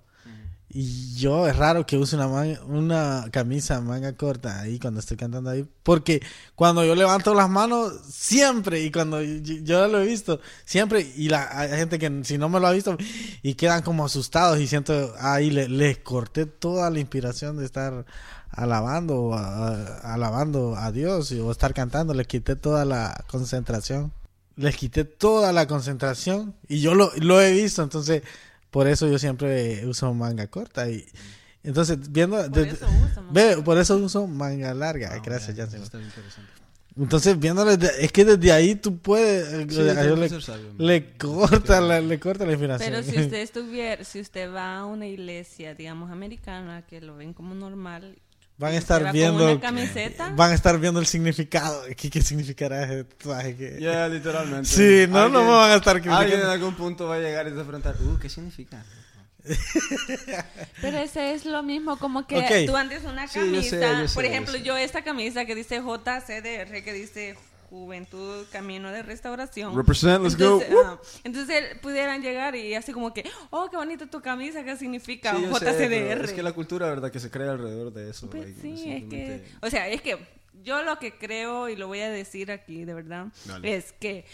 [0.74, 5.18] Y yo es raro que use una, manga- una camisa manga corta ahí cuando estoy
[5.18, 5.68] cantando ahí.
[5.84, 6.22] Porque
[6.56, 11.28] cuando yo levanto las manos, siempre, y cuando yo, yo lo he visto, siempre, y
[11.28, 12.96] la, hay gente que si no me lo ha visto,
[13.44, 18.06] y quedan como asustados y siento, ahí le- les corté toda la inspiración de estar
[18.50, 24.14] alabando, a- a- alabando a Dios o estar cantando, les quité toda la concentración.
[24.58, 28.22] Les quité toda la concentración y yo lo, lo he visto, entonces
[28.70, 31.06] por eso yo siempre uso manga corta y
[31.64, 33.32] entonces viendo Por de- eso usa, ¿no?
[33.32, 36.52] ve, por eso uso manga larga, Ah, gracias ya, está interesante.
[36.98, 39.94] Entonces viéndole de- es que desde ahí tú puedes eh, Sí, le,
[40.42, 41.10] sabio, le man.
[41.18, 42.92] corta la, le corta la inspiración.
[42.92, 47.32] Pero si usted estuviera, si usted va a una iglesia, digamos, americana, que lo ven
[47.34, 48.18] como normal,
[48.62, 52.84] van a estar viendo una camiseta, van a estar viendo el significado, qué, qué significará
[52.84, 54.70] ese tatuaje Ya, literalmente.
[54.70, 56.52] Sí, no, no me van a estar Alguien en criticando.
[56.52, 58.86] algún punto va a llegar y a preguntar, uh, ¿qué significa?
[60.82, 62.68] Pero ese es lo mismo como que Ok.
[62.68, 63.70] tú andes una Sí, yo camisa.
[63.72, 64.62] sé, yo sé, por yo ejemplo, sé.
[64.62, 67.36] yo esta camisa que dice JCDR, que dice
[67.72, 69.74] Juventud Camino de Restauración.
[69.76, 70.62] Represent, let's go.
[70.62, 74.76] Entonces, ah, entonces pudieran llegar y así como que, oh, qué bonita tu camisa, ¿qué
[74.76, 75.88] significa Sí, sé, JCDR?
[76.18, 77.10] pero es que la cultura, ¿verdad?
[77.10, 78.30] Que se crea alrededor de eso.
[78.30, 80.18] Pues sí, es simplemente- que, o sea, es que
[80.64, 83.76] yo lo que creo y lo voy a decir aquí de verdad Dale.
[83.78, 84.26] es que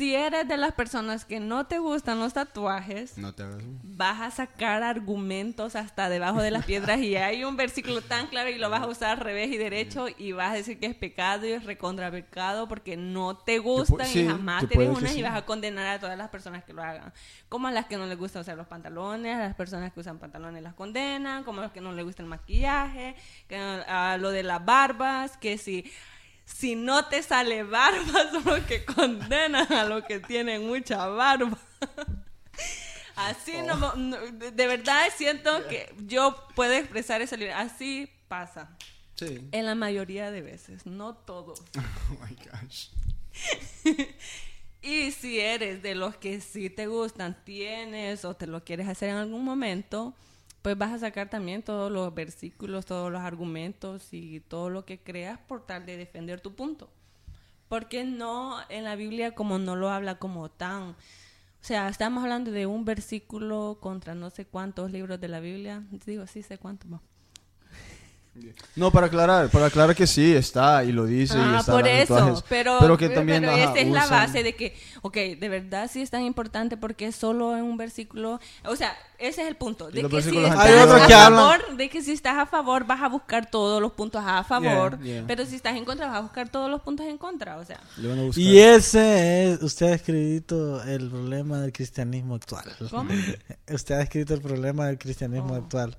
[0.00, 3.44] si eres de las personas que no te gustan los tatuajes, No te
[3.82, 8.48] vas a sacar argumentos hasta debajo de las piedras y hay un versículo tan claro
[8.48, 10.94] y lo vas a usar al revés y derecho y vas a decir que es
[10.94, 15.20] pecado y es recontra pecado porque no te gustan sí, y jamás te unas y
[15.20, 17.12] vas a condenar a todas las personas que lo hagan.
[17.50, 20.18] Como a las que no les gusta usar los pantalones, a las personas que usan
[20.18, 23.16] pantalones las condenan, como a los que no les gusta el maquillaje,
[23.48, 25.84] que, a lo de las barbas, que si
[26.54, 31.56] si no te sale barba, son los que condenan a los que tienen mucha barba.
[33.16, 37.62] Así no, no- de de verdad siento que yo puedo expresar esa libertad.
[37.62, 38.76] Así pasa.
[39.14, 39.46] Sí.
[39.52, 41.62] En la mayoría de veces, no todos.
[41.76, 42.88] Oh my gosh.
[44.82, 49.10] Y si eres de los que sí te gustan, tienes o te lo quieres hacer
[49.10, 50.14] en algún momento,
[50.62, 55.02] pues vas a sacar también todos los versículos, todos los argumentos y todo lo que
[55.02, 56.90] creas por tal de defender tu punto.
[57.68, 60.90] Porque no en la Biblia como no lo habla como tan...
[60.90, 65.84] O sea, estamos hablando de un versículo contra no sé cuántos libros de la Biblia.
[66.06, 66.90] Digo, sí sé cuántos.
[66.92, 67.00] va.
[68.76, 71.86] No, para aclarar, para aclarar que sí, está y lo dice y Ah, está por
[71.86, 75.48] eso, tatuajes, pero, que también pero ajá, esa es la base de que, ok, de
[75.48, 79.48] verdad sí es tan importante porque es solo en un versículo, o sea, ese es
[79.48, 82.86] el punto, de que si estás a que favor, de que si estás a favor
[82.86, 85.24] vas a buscar todos los puntos a favor, Yeah, yeah.
[85.26, 87.80] pero si estás en contra vas a buscar todos los puntos en contra, o sea.
[88.36, 92.64] Y ese es, usted ha escrito el problema del cristianismo actual.
[92.90, 93.10] ¿Cómo?
[93.70, 95.56] Usted ha escrito el problema del cristianismo Oh.
[95.56, 95.96] actual.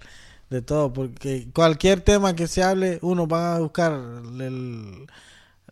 [0.51, 5.07] De todo, porque cualquier tema que se hable, uno va a buscar el,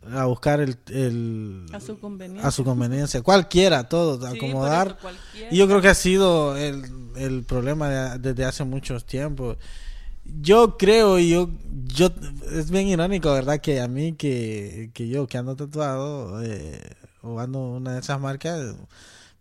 [0.10, 2.48] a buscar el, el- a su conveniencia.
[2.48, 3.22] a su conveniencia.
[3.22, 4.98] Cualquiera, todo, Sí, acomodar.
[5.02, 5.54] cualquiera.
[5.54, 6.84] Y yo creo que ha sido el,
[7.18, 9.58] el problema de- desde hace muchos tiempos.
[10.42, 11.50] Yo creo, y yo,
[11.94, 12.10] yo,
[12.56, 13.60] es bien irónico, ¿verdad?
[13.60, 16.80] Que a mí, que, que yo, que ando tatuado, eh,
[17.22, 18.76] o ando una de esas marcas,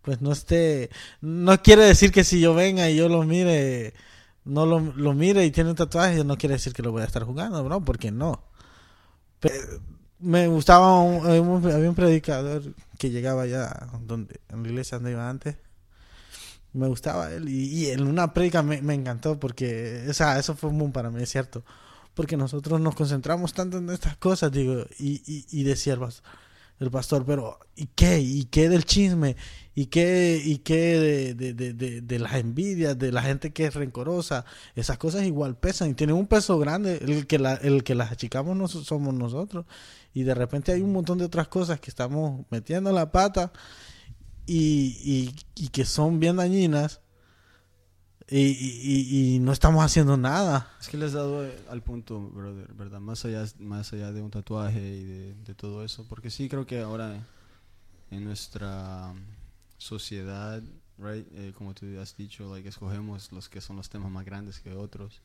[0.01, 0.89] pues no esté,
[1.21, 3.93] no quiere decir que si yo venga y yo lo mire,
[4.45, 7.05] no lo, lo mire y tiene un tatuaje, no quiere decir que lo voy a
[7.05, 7.83] estar jugando, ¿no?
[7.83, 8.43] Porque no.
[10.19, 12.61] Me gustaba, un- había un, había un predicador
[12.97, 15.55] que llegaba allá, donde, en la iglesia donde iba antes,
[16.73, 20.91] me gustaba él y, en una predica me, me encantó porque, eso fue un boom
[20.91, 21.63] para mí, es cierto.
[22.13, 25.93] Porque nosotros nos concentramos tanto en estas cosas, digo, y, y, y decía
[26.79, 28.19] el pastor, pero ¿y qué?
[28.19, 29.35] ¿Y qué del chisme?
[29.75, 33.73] ¿Y qué, y qué de, de, de, de, las envidias, de la gente que es
[33.75, 34.45] rencorosa?
[34.75, 36.97] Esas cosas igual pesan y tienen un peso grande.
[36.97, 39.65] El que, la, el que las achicamos no somos nosotros.
[40.13, 43.51] Y de repente hay un montón de otras cosas que estamos metiendo la pata
[44.45, 47.01] y, y que son bien dañinas
[48.29, 50.71] y, y- y- no estamos haciendo nada.
[50.79, 52.99] Es que le has dado eh, al punto, brother, ¿verdad?
[52.99, 56.05] Más allá, más allá de un tatuaje y de, de todo eso.
[56.07, 57.25] Porque sí creo que ahora
[58.11, 59.13] en nuestra
[59.77, 60.61] sociedad,
[60.97, 64.59] right, eh, como tú has dicho, like, escogemos los que son los temas más grandes
[64.59, 65.21] que otros.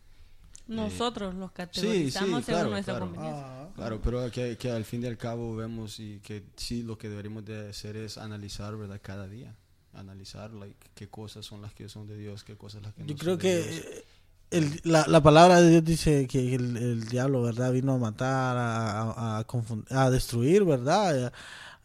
[0.66, 3.06] Nosotros los categorizamos sí, claro, según nuestra claro.
[3.12, 3.68] conveniencia.
[3.76, 7.10] Claro, pero que, que al fin y al cabo vemos y que sí lo que
[7.10, 8.98] deberíamos de hacer es analizar, ¿verdad?
[9.02, 9.54] Cada día.
[9.94, 13.08] Analizar, like, qué cosas son las que son de Dios, qué cosas las que no
[13.08, 13.84] Yo son creo de que Dios.
[13.86, 14.04] eh,
[14.50, 17.72] el- la, la palabra de Dios dice que el, el diablo, ¿verdad?
[17.72, 21.32] Vino a matar, a, a, a confun- a destruir, ¿verdad?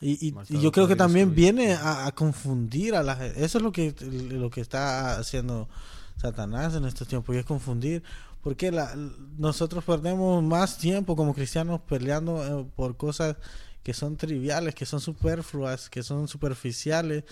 [0.02, 3.26] Y, y- yo creo que también viene a, confundir a la.
[3.26, 5.68] Eso es lo que, lo que está haciendo
[6.18, 8.04] Satanás en estos tiempos, y es confundir.
[8.42, 8.96] Porque la,
[9.38, 13.36] nosotros perdemos más tiempo como cristianos peleando eh, por cosas
[13.84, 17.24] que son triviales, que son superfluas, que son superficiales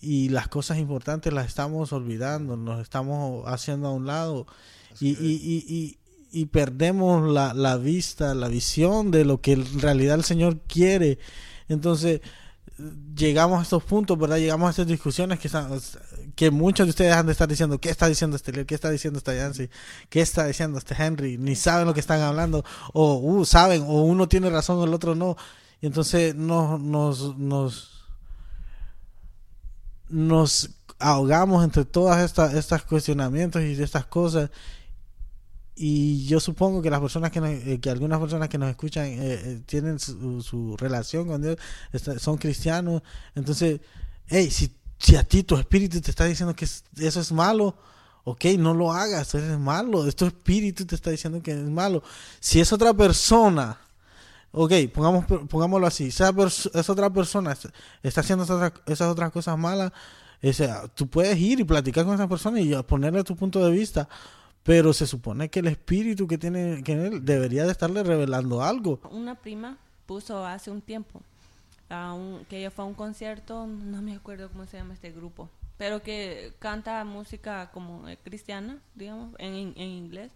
[0.00, 4.46] y las cosas importantes las estamos olvidando, nos estamos haciendo a un lado
[5.00, 5.98] y, y,
[6.32, 11.18] y, perdemos la, la vista, la visión de lo que en realidad el Señor quiere.
[11.68, 12.20] Entonces,
[13.14, 14.38] llegamos a estos puntos, ¿verdad?
[14.38, 15.68] Llegamos a estas discusiones que, están,
[16.34, 18.66] que muchos de ustedes han de estar diciendo, ¿qué está diciendo este Leo?
[18.66, 19.68] ¿Qué está diciendo esta Yancy?
[20.08, 21.38] ¿Qué está diciendo este Henry?
[21.38, 24.94] Ni saben lo que están hablando, o uh, saben, o uno tiene razón, o el
[24.94, 25.36] otro no.
[25.80, 27.97] Y entonces nos, nos, nos,
[30.08, 34.50] nos ahogamos entre todas estas estos cuestionamientos y estas cosas.
[35.80, 39.04] Y yo supongo que las personas que, nos- eh, que algunas personas que nos escuchan
[39.06, 41.56] eh, eh, tienen su, relación con Dios
[42.20, 43.02] son cristianos.
[43.36, 43.80] Entonces
[44.26, 47.76] hey si, si a ti tu espíritu te está diciendo que es- eso es malo
[48.24, 50.10] ok no lo hagas eso es malo.
[50.12, 52.02] Tu espíritu te está diciendo que es malo.
[52.40, 53.78] Si es otra persona
[54.52, 56.30] ok, pongamos, pongámoslo así, esa,
[56.74, 57.68] esa otra persona es-
[58.02, 59.92] está haciendo esas, otras- esas otras cosas malas,
[60.42, 63.70] o sea, tú puedes ir y platicar con esa persona y ponerle tu punto de
[63.72, 64.08] vista,
[64.62, 68.62] pero se supone que el espíritu que tiene que en él debería de estarle revelando
[68.62, 69.00] algo.
[69.10, 69.76] Una prima
[70.06, 71.20] puso hace un tiempo
[72.48, 76.02] que ella fue a un concierto, no me acuerdo cómo se llama este grupo, pero
[76.02, 80.30] que canta música como eh, cristiana, digamos, en- en inglés.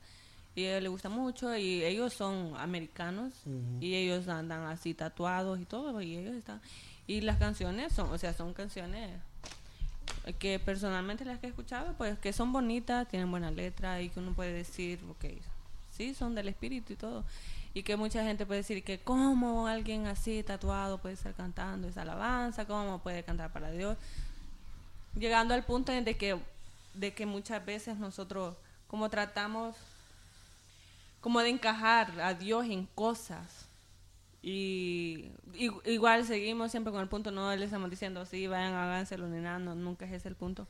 [0.55, 3.33] Y a ella le gusta mucho y ellos son americanos
[3.81, 6.61] y ellos andan así tatuados y todo y ellos están
[7.07, 9.11] y las canciones son, o sea, son canciones
[10.39, 14.21] que personalmente las que he escuchado, pues que son bonitas, tienen buena letra y que
[14.21, 15.25] uno puede decir, ok,
[15.91, 17.25] sí, son del espíritu y todo.
[17.75, 22.03] Y que mucha gente puede decir que cómo alguien así tatuado puede estar cantando esa
[22.03, 23.97] alabanza, cómo puede cantar para Dios.
[25.17, 26.39] Llegando al punto de que,
[26.95, 29.75] de que muchas veces nosotros como tratamos
[31.23, 33.69] como de encajar a Dios en cosas.
[34.43, 39.29] Y, y- igual seguimos siempre con el punto, no le estamos diciendo, sí, vayan, háganselo
[39.29, 40.69] ni nada, no, nunca es ese el punto.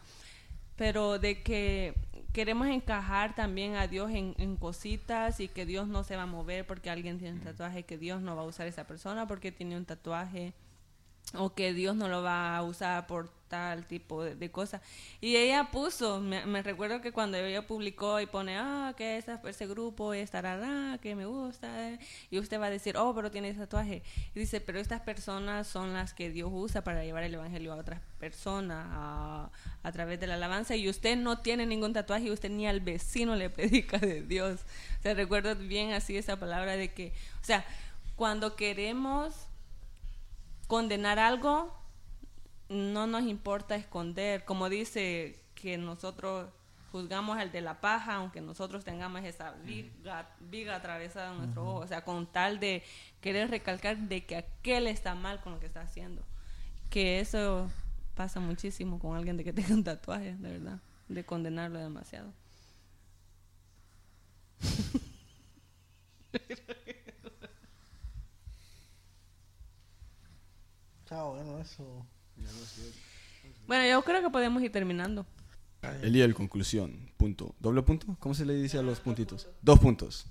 [0.77, 1.95] Pero de que
[2.33, 6.27] queremos encajar también a Dios en, en cositas y que Dios no se va a
[6.27, 9.53] mover porque alguien tiene un tatuaje, que Dios no va a usar esa persona porque
[9.53, 10.55] tiene un tatuaje
[11.35, 14.81] o que Dios no lo va a usar por tal tipo de, de cosas.
[15.21, 19.67] Y ella puso, me, recuerdo que cuando ella publicó y pone, ah, que esa- ese
[19.67, 21.99] grupo es tarará, que me gusta, eh",
[22.31, 24.03] y usted va a decir, oh, pero tiene tatuaje.
[24.35, 27.77] Y dice, pero estas personas son las que Dios usa para llevar el evangelio a
[27.77, 29.51] otras personas a,
[29.83, 32.81] a través de la alabanza, y usted no tiene ningún tatuaje y usted ni al
[32.81, 34.61] vecino le predica de Dios.
[34.99, 37.65] O sea, recuerdo bien así esa palabra de que, o sea,
[38.17, 39.35] cuando queremos
[40.73, 41.71] condenar algo,
[42.71, 44.47] no nos importa esconder.
[44.47, 46.49] Como dice que nosotros
[46.91, 51.81] juzgamos al de la paja, aunque nosotros tengamos esa viga, viga atravesada en nuestro ojo.
[51.81, 52.83] O sea, con tal de
[53.21, 56.23] querer recalcar de que aquel está mal con lo que está haciendo.
[56.89, 57.71] Que eso
[58.15, 60.79] pasa muchísimo con alguien de que tenga un tatuaje, de verdad.
[61.07, 62.33] De condenarlo demasiado.
[71.13, 72.07] Chao, bueno, eso.
[73.67, 75.27] Bueno, yo creo que podemos ir terminando.
[76.01, 77.11] Eliel, conclusión.
[77.19, 77.55] Punto.
[77.61, 78.17] ¿Doble punto?
[78.19, 79.47] ¿Cómo se le dice a los puntitos?
[79.61, 80.25] Dos puntos.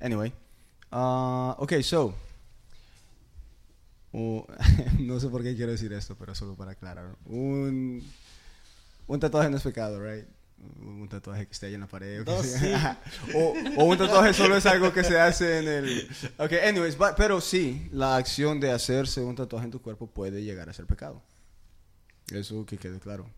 [0.00, 0.32] Anyway.
[0.90, 2.14] ah ok, so.
[4.12, 4.42] Uh,
[4.98, 7.14] no sé por qué quiero decir esto, pero solo para aclarar.
[7.26, 8.02] Un,
[9.06, 10.26] un tatuaje no es pecado, right?
[10.80, 12.26] Un tatuaje que esté ahí en la pared.
[12.28, 13.00] o sea.
[13.34, 16.08] o, o un tatuaje solo es algo que se hace en el...
[16.38, 20.42] Ok, anyways, but- pero sí, la acción de hacerse un tatuaje en tu cuerpo puede
[20.44, 21.22] llegar a ser pecado.
[22.30, 23.28] Eso que quede claro.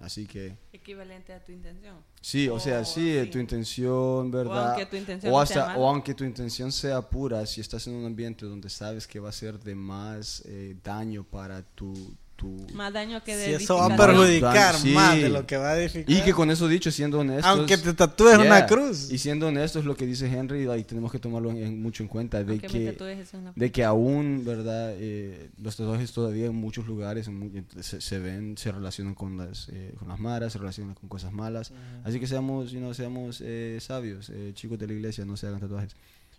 [0.00, 0.56] Así que...
[0.72, 1.96] Equivalente a tu intención.
[2.20, 3.30] Sí, o sea, O sí, así.
[3.30, 4.70] tu intención, ¿verdad?
[4.70, 7.94] aunque tu intención o, sea hasta- o aunque tu intención sea pura, si estás en
[7.94, 11.94] un ambiente donde sabes que va a ser de más eh, daño para tu...
[12.42, 14.92] tu Más daño que de Si eso va a perjudicar Sí.
[14.92, 16.10] más de lo que va a edificar.
[16.10, 17.46] y que con eso dicho, siendo honestos...
[17.46, 19.10] Aunque te tatúes una yeah, cruz.
[19.10, 22.08] Y siendo honestos, lo que dice Henry, y tenemos que tomarlo en- en- mucho en
[22.08, 22.96] cuenta, de Aunque que
[23.36, 24.92] una- de que aún, ¿verdad?
[24.96, 29.68] Eh, los tatuajes todavía en muchos lugares en se, se ven, se relacionan con las,
[29.70, 31.72] eh, con las maras, se relacionan con cosas malas.
[32.04, 35.46] Así que seamos, you know, seamos eh, sabios, eh, chicos de la iglesia, no se
[35.46, 35.94] hagan tatuajes.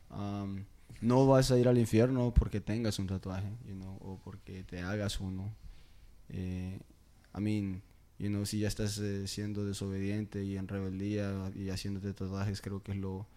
[0.10, 0.66] Am,
[1.02, 4.82] no vas a ir al infierno porque tengas un tatuaje, you know, o porque te
[4.82, 5.54] hagas uno.
[6.30, 6.80] Eh,
[7.36, 7.82] I mean,
[8.20, 12.82] you know, si ya estás eh, siendo desobediente y en rebeldía y haciéndote tatuajes, creo
[12.84, 13.28] que es lo,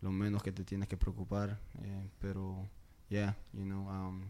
[0.00, 1.58] lo menos que te tienes que preocupar.
[1.82, 2.68] eh, pero,
[3.08, 4.22] yeah, you know, um,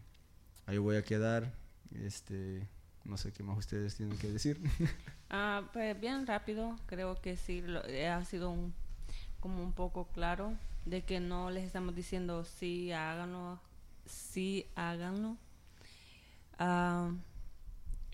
[0.65, 1.53] ahí voy a quedar.
[1.93, 2.67] Este,
[3.05, 4.59] no sé qué más ustedes tienen que decir.
[5.35, 8.71] Ah, pues bien rápido, creo que sí lo- eh, ha sido un,
[9.39, 10.53] como un poco claro
[10.85, 13.59] de que no les estamos diciendo sí háganlo,
[14.05, 15.37] sí háganlo,
[16.59, 17.11] Ah,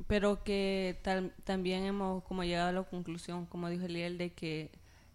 [0.07, 4.71] pero que tal- también hemos como llegado a la conclusión, como dijo Eliel, de que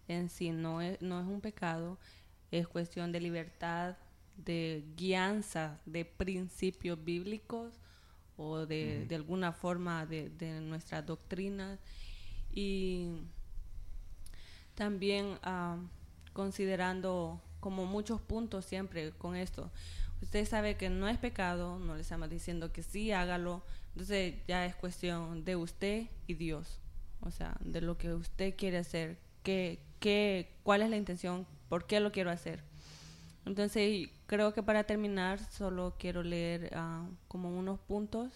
[0.07, 1.97] en sí no es, no es un pecado,
[2.51, 3.97] es cuestión de libertad,
[4.37, 7.73] de guianza, de principios bíblicos
[8.37, 11.79] o de, de alguna forma de, de nuestras doctrinas
[12.53, 13.09] y
[14.75, 15.77] también ah,
[16.33, 19.71] considerando como muchos puntos siempre con esto.
[20.21, 23.63] Usted sabe que no es pecado, no le estamos diciendo que sí, hágalo.
[23.95, 26.81] Entonces ya es cuestión de usted y Dios.
[27.21, 31.87] O sea, de lo que usted quiere hacer, qué, qué, cuál es la intención, por
[31.87, 32.61] qué lo quiero hacer.
[33.45, 38.33] Entonces, creo que para terminar, solo quiero leer ah, como unos puntos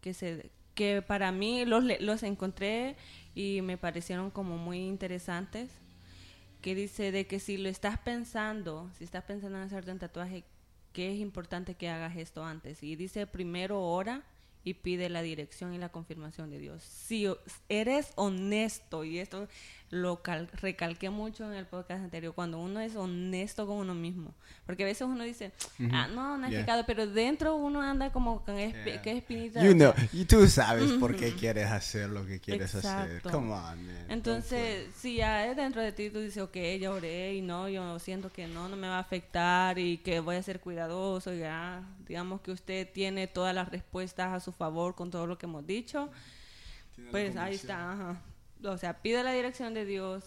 [0.00, 2.96] que, se, que para mí los, los encontré
[3.34, 5.70] y me parecieron como muy interesantes.
[6.62, 10.44] Que dice de que si lo estás pensando, si estás pensando en hacerte un tatuaje,
[10.94, 12.82] que es importante que hagas esto antes.
[12.82, 14.24] Y dice primero ora
[14.64, 16.82] y pide la dirección y la confirmación de Dios.
[16.82, 17.26] Si
[17.68, 19.48] eres honesto, y esto
[19.90, 24.34] lo cal- recalqué mucho en el podcast anterior, cuando uno es honesto con uno mismo,
[24.66, 25.52] porque a veces uno dice,
[25.92, 26.60] ah, no, no es Yeah.
[26.60, 29.02] pecado, pero dentro uno anda como con espi- Yeah.
[29.02, 29.62] que espinita.
[29.64, 33.06] You know, y tú sabes por qué quieres hacer lo que quieres hacer.
[33.12, 33.30] Exacto.
[33.30, 34.06] Come on, man.
[34.10, 37.98] Entonces, si ya es dentro de ti, tú dices, ok, ya oré y no, yo
[37.98, 41.82] siento que no, no me va a afectar y que voy a ser cuidadoso, ya,
[42.06, 45.66] digamos que usted tiene todas las respuestas a su favor con todo lo que hemos
[45.66, 46.10] dicho,
[47.10, 48.20] pues ahí está, ajá.
[48.64, 50.24] O sea, pide la dirección de Dios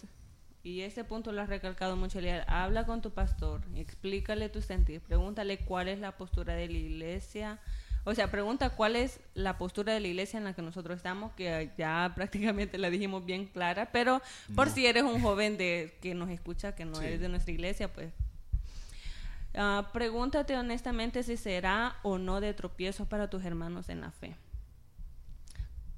[0.63, 2.43] y ese punto lo has recalcado mucho, Eliel.
[2.47, 7.59] Habla con tu pastor, explícale tu sentir, pregúntale cuál es la postura de la iglesia.
[8.03, 11.33] O sea, pregunta cuál es la postura de la iglesia en la que nosotros estamos,
[11.33, 14.21] que ya prácticamente la dijimos bien clara, pero
[14.55, 17.05] por si eres un joven de que nos escucha, que no Sí.
[17.05, 18.11] eres de nuestra iglesia, pues
[19.55, 24.35] ah, pregúntate honestamente si será o no de tropiezo para tus hermanos en la fe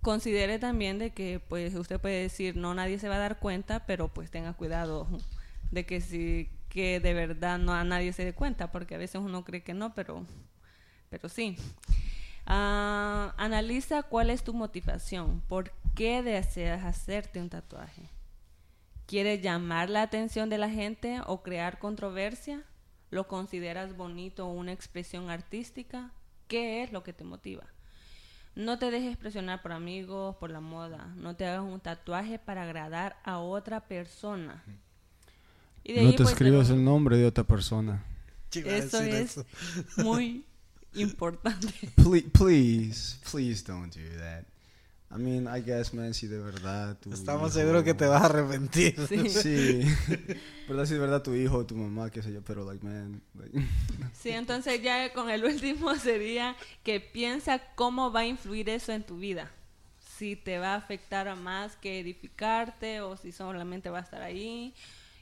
[0.04, 3.88] considere también de que pues usted puede decir no nadie se va a dar cuenta
[3.88, 5.08] pero pues tenga cuidado
[5.72, 9.20] de que si que de verdad no a nadie se dé cuenta porque a veces
[9.20, 10.26] uno cree que no pero
[11.10, 11.58] pero sí.
[12.46, 15.42] Ah, analiza cuál es tu motivación.
[15.48, 18.10] Por qué deseas hacerte un tatuaje
[19.06, 22.64] quieres llamar la atención de la gente o crear controversia
[23.10, 26.12] lo consideras bonito o una expresión artística
[26.48, 27.73] qué es lo que te motiva
[28.56, 31.14] no te dejes presionar por amigos, por la moda.
[31.16, 34.64] No te hagas un tatuaje para agradar a otra persona.
[35.84, 38.04] Y de No ahí, te pues, escribas el nombre de otra persona.
[38.52, 39.46] Eso es eso.
[39.98, 40.46] muy
[40.94, 41.74] importante.
[41.96, 44.46] Please, please, please don't do that.
[45.16, 48.24] I mean, I guess, man, si de verdad tu Estamos hijo- seguros que te vas
[48.24, 48.96] a arrepentir.
[49.08, 49.30] Sí.
[49.30, 49.82] Sí,
[50.68, 53.22] verdad si de verdad tu hijo o tu mamá, qué sé yo, pero like, man,
[53.36, 53.52] like,
[54.14, 59.04] Sí, entonces ya con el último sería que piensa cómo va a influir eso en
[59.04, 59.52] tu vida.
[60.18, 64.22] Si te va a afectar a más que edificarte o si solamente va a estar
[64.22, 64.74] ahí.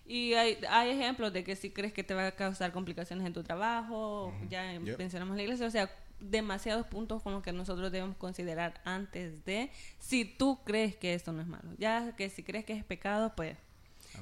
[0.05, 3.33] Y hay, hay ejemplos de que si crees que te va a causar complicaciones en
[3.33, 4.97] tu trabajo, ya Yep.
[4.97, 5.89] mencionamos la iglesia, o sea,
[6.21, 11.31] demasiados puntos con los que nosotros debemos considerar antes de si tú crees que esto
[11.31, 11.69] no es malo.
[11.77, 13.57] Ya que si crees que es pecado, pues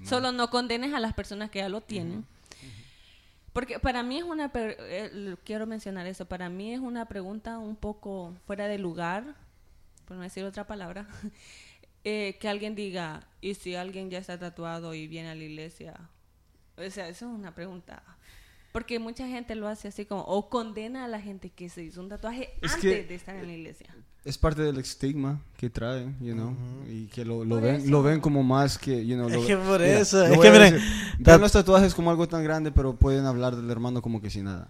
[0.04, 2.26] solo no condenes a las personas que ya lo tienen.
[3.54, 7.76] Porque para mí es una, eh, quiero mencionar eso, para mí es una pregunta un
[7.76, 9.36] poco fuera de lugar,
[10.06, 11.08] por no decir otra palabra,
[12.04, 16.00] eh, que alguien diga, ¿y si alguien ya está tatuado y viene a la iglesia?
[16.78, 18.04] O sea, eso es una pregunta.
[18.80, 22.00] Porque mucha gente lo hace así como, o condena a la gente que se hizo
[22.00, 23.88] un tatuaje Es antes que- de estar en la iglesia.
[24.24, 26.56] es parte del estigma que trae, you know,
[26.88, 27.90] y que lo, lo ven, eso.
[27.90, 30.50] lo ven como más que, you know, Es lo- que por mira, eso, es que
[30.52, 30.80] miren,
[31.20, 34.46] ven los tatuajes como algo tan grande, pero pueden hablar del hermano como que sin
[34.46, 34.70] nada.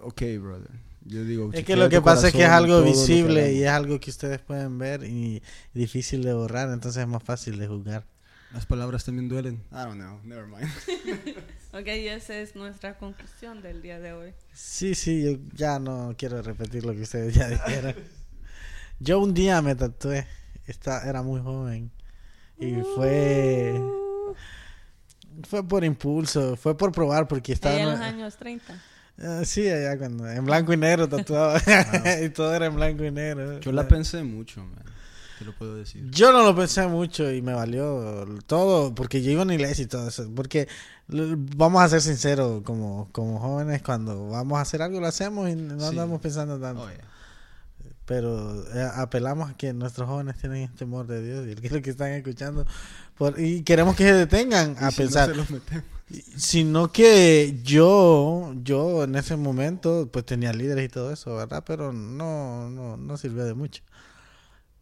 [0.00, 0.70] Ok, brother.
[1.04, 3.68] Yo digo, Es que lo que pasa es que es corazón algo visible y es
[3.68, 5.42] algo que ustedes pueden ver y
[5.74, 8.06] difícil de borrar, entonces es más fácil de juzgar.
[8.54, 9.56] Las palabras también duelen.
[9.70, 10.70] I don't know, never mind.
[11.78, 14.32] Ok, y esa es nuestra conclusión del día de hoy.
[14.54, 17.94] Sí, sí, yo ya no quiero repetir lo que ustedes ya dijeron.
[18.98, 20.26] Yo un día me tatué,
[20.66, 21.90] esta, era muy joven
[22.58, 23.78] y fue
[25.46, 28.82] fue por impulso, fue por probar porque estaba Allá en los años 30.
[29.18, 31.58] Ah, sí, allá cuando en blanco y negro tatuado
[32.24, 33.60] y todo era en blanco y negro.
[33.60, 34.95] Yo la pensé mucho, man.
[35.38, 36.08] Te lo puedo decir.
[36.10, 39.84] Yo no lo pensé mucho y me valió todo porque yo iba a una iglesia
[39.84, 40.30] y todo eso.
[40.34, 40.66] Porque
[41.08, 45.54] vamos a ser sinceros, como, como jóvenes, cuando vamos a hacer algo lo hacemos y
[45.54, 45.86] no Sí.
[45.86, 46.82] andamos pensando tanto.
[46.82, 47.04] Oh, yeah.
[48.06, 51.66] Pero eh, apelamos a que nuestros jóvenes tienen el temor de Dios y el que
[51.66, 52.64] es lo que están escuchando.
[53.18, 55.32] Por, y queremos que se detengan a si pensar.
[56.36, 61.64] Sino que yo, yo en ese momento, pues tenía líderes y todo eso, ¿verdad?
[61.66, 63.82] Pero no, no, no sirvió de mucho.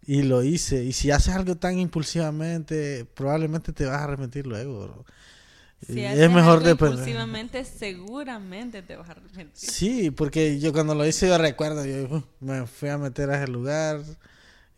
[0.06, 0.84] Y lo hice.
[0.84, 4.84] Y si haces algo tan impulsivamente, probablemente te vas a arrepentir luego.
[4.88, 5.04] bro.
[5.80, 7.14] Si Y haces es mejor algo depender.
[7.14, 9.76] impulsivamente, seguramente te vas a arrepentir.
[9.76, 13.36] Sí, porque yo cuando lo hice yo recuerdo, yo uh, me fui a meter a
[13.42, 14.00] ese lugar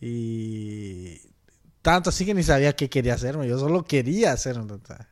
[0.00, 1.20] y
[1.82, 5.06] tanto así que ni sabía qué quería hacerme, yo solo quería hacer un tatuaje.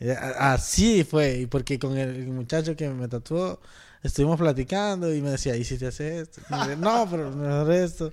[0.00, 3.60] Eh, Así fue, y porque con el muchacho que me tatuó
[4.02, 6.42] estuvimos platicando y me decía, ¿y si te haces esto?
[6.50, 8.12] Y no, pero mejor esto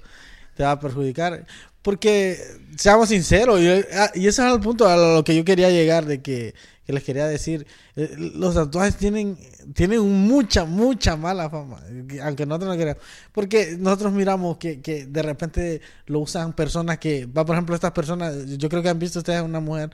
[0.55, 1.45] te va a perjudicar.
[1.81, 2.37] Porque,
[2.77, 6.05] seamos sinceros, y, ah, y ese es el punto a lo que yo quería llegar,
[6.05, 6.53] de que,
[6.85, 9.37] que les quería decir, eh, los tatuajes tienen,
[9.73, 13.03] tienen mucha, mucha mala fama, que- aunque nosotros no queramos.
[13.31, 17.91] Porque nosotros miramos que, que de repente lo usan personas que, va por ejemplo, estas
[17.93, 19.89] personas, yo creo que han visto ustedes una mujer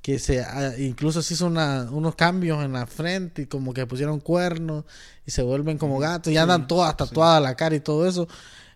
[0.00, 3.86] que se ah, incluso se hizo una, unos cambios en la frente y como que
[3.86, 4.84] pusieron cuernos
[5.26, 8.26] y se vuelven como gatos y andan todas tatuadas la cara y todo eso.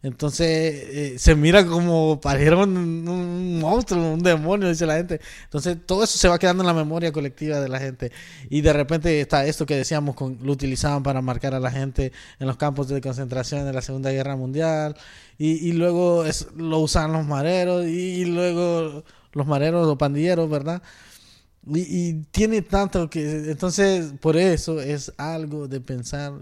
[0.03, 5.21] Entonces eh, se mira como parecieron un, monstruo, un demonio, dice la gente.
[5.45, 8.13] Entonces todo eso se va quedando en la memoria colectiva de la gente.
[8.51, 12.47] Y de repente está esto que decíamos, lo utilizaban para marcar a la gente en
[12.47, 14.97] los campos de concentración de la Segunda Guerra Mundial.
[15.39, 16.25] Y, luego
[16.57, 20.83] lo usan los mareros y, y luego los mareros o pandilleros, ¿verdad?
[21.67, 23.51] Y, y tiene tanto que...
[23.51, 26.33] Entonces por eso es algo de pensar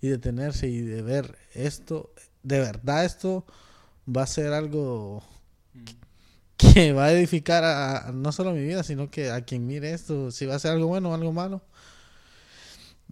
[0.00, 2.10] y detenerse y de ver esto
[2.42, 3.44] de verdad esto
[4.08, 5.22] va a ser algo
[6.56, 9.92] que va a edificar a, a no solo mi vida, sino que a quien mire
[9.92, 11.62] esto, si va a ser algo bueno o algo malo.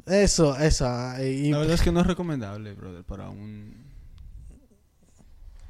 [0.06, 0.86] Eso, eso.
[0.88, 3.88] ah, Y, La verdad es que no es recomendable, brother, para un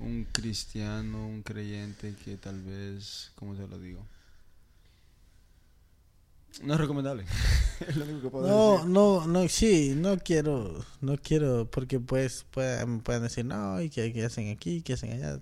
[0.01, 4.07] un cristiano, un creyente que tal vez, ¿cómo te lo digo?
[6.63, 7.25] No es recomendable.
[7.89, 8.89] es lo único que puedo no, decir.
[8.91, 14.13] no, no, sí, no quiero, no quiero, porque pues pueden, pueden decir, no, y que,
[14.13, 15.39] que hacen aquí, que hacen allá.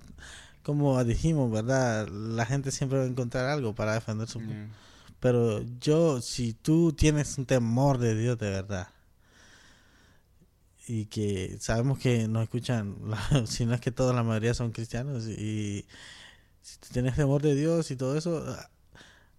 [0.62, 2.08] Como dijimos, ¿verdad?
[2.08, 4.40] La gente siempre va a encontrar algo para defender su...
[4.40, 4.68] Yeah.
[5.20, 8.88] Pero yo, si tú tienes un temor de Dios de verdad,
[10.88, 14.72] y que sabemos que nos escuchan, la- si no es que toda la mayoría son
[14.72, 15.86] cristianos, y
[16.62, 18.44] si tú tienes temor de Dios y todo eso,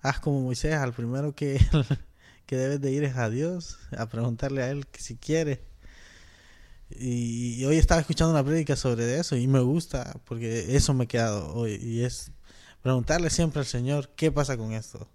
[0.07, 1.59] haz como Moisés, al primero que,
[2.45, 5.61] que debes de ir es a Dios, a preguntarle a Él que si quiere.
[6.89, 11.03] Y, y hoy estaba escuchando una prédica sobre eso y me gusta, porque eso me
[11.03, 12.31] he quedado hoy, y es
[12.81, 15.09] preguntarle siempre al Señor qué pasa con esto.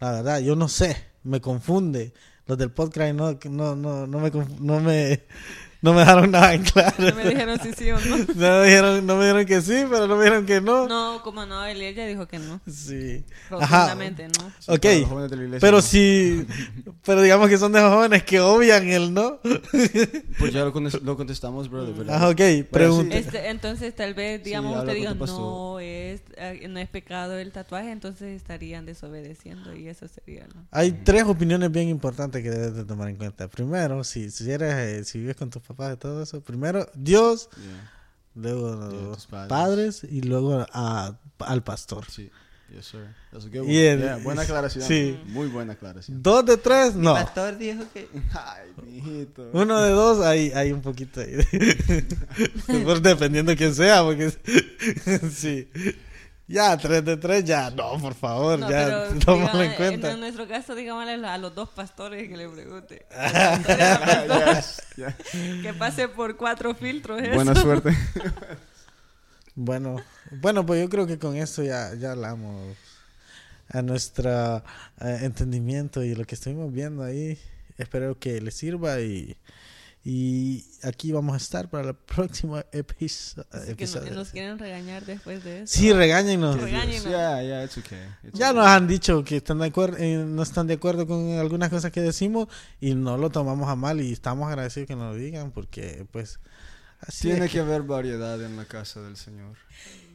[0.00, 2.12] La verdad, yo no sé, me confunde.
[2.46, 5.24] Los del podcast no, no, no, no, me, no, me,
[5.84, 6.94] no me dejaron nada en claro.
[6.98, 8.16] No me dijeron si sí o no.
[8.34, 10.88] No me, dijeron, no me dijeron que sí, pero no me dijeron que no.
[10.88, 12.58] No, como no, él ella dijo que no.
[12.66, 13.22] Sí.
[13.50, 13.90] Ajá.
[13.90, 14.50] Rotundamente no.
[14.60, 15.82] Sí, Ok, iglesia, Pero ¿no?
[15.82, 16.46] sí,
[17.04, 19.40] pero digamos que son de jóvenes que obvian el no.
[20.38, 21.94] Pues ya lo, lo contestamos, brother.
[21.94, 22.18] ¿verdad?
[22.18, 23.14] Ah, ok, pregunta.
[23.16, 27.52] Este, entonces tal vez, digamos, habla usted diga, no es, eh, no es pecado el
[27.52, 30.66] tatuaje, entonces estarían desobedeciendo y eso sería, ¿no?
[30.70, 33.48] Hay tres opiniones bien importantes que debes de tomar en cuenta.
[33.48, 37.48] Primero, si, si eres, eh, si vives con tus papás y todo eso, primero Dios,
[37.56, 37.92] Yeah.
[38.34, 39.48] luego Yeah, los padres.
[39.48, 40.04] padres.
[40.10, 42.04] y luego a- al pastor.
[42.10, 42.30] Sí.
[42.74, 43.06] Yes, sir.
[43.30, 43.72] That's a good one.
[43.72, 44.84] Y el- Yeah, buena aclaración.
[44.84, 45.20] sí.
[45.26, 46.22] Muy buena aclaración.
[46.22, 47.12] Dos de tres, no.
[47.14, 48.08] pastor dijo que...
[48.32, 49.48] Ay, mijito.
[49.52, 51.36] Uno de dos, hay, hay un poquito ahí.
[53.02, 54.30] Dependiendo quién sea, porque
[55.30, 55.68] sí.
[56.46, 57.70] Ya, tres de tres, ya.
[57.70, 59.08] No, por favor, No, ya.
[59.24, 60.12] Tómalo en cuenta.
[60.12, 63.06] En nuestro caso, digámosle a los dos pastores que le pregunte.
[64.54, 65.16] Yes, yeah.
[65.62, 67.20] que pase por cuatro filtros.
[67.22, 67.34] eso.
[67.34, 67.96] Buena suerte.
[69.56, 69.98] Bueno,
[70.32, 72.76] bueno, pues yo creo que con esto ya, ya hablamos
[73.68, 74.56] a nuestro
[75.00, 77.38] eh, entendimiento y lo que estuvimos viendo ahí.
[77.78, 79.36] Espero que les sirva y,
[80.06, 84.14] y aquí vamos a estar para el próximo episo- Así que no- episodio.
[84.14, 85.72] nos quieren regañar después de eso.
[85.78, 86.60] Sí, regáñenos.
[86.60, 87.04] Regáñenos.
[87.04, 87.98] Yeah, yeah, it's okay.
[88.22, 88.58] It's Ya okay.
[88.60, 91.90] nos han dicho que están de acuerdo, eh, no están de acuerdo con algunas cosas
[91.90, 92.48] que decimos
[92.80, 96.38] y no lo tomamos a mal y estamos agradecidos que nos lo digan porque pues
[97.00, 99.56] así Tiene es que haber variedad en la casa del Señor.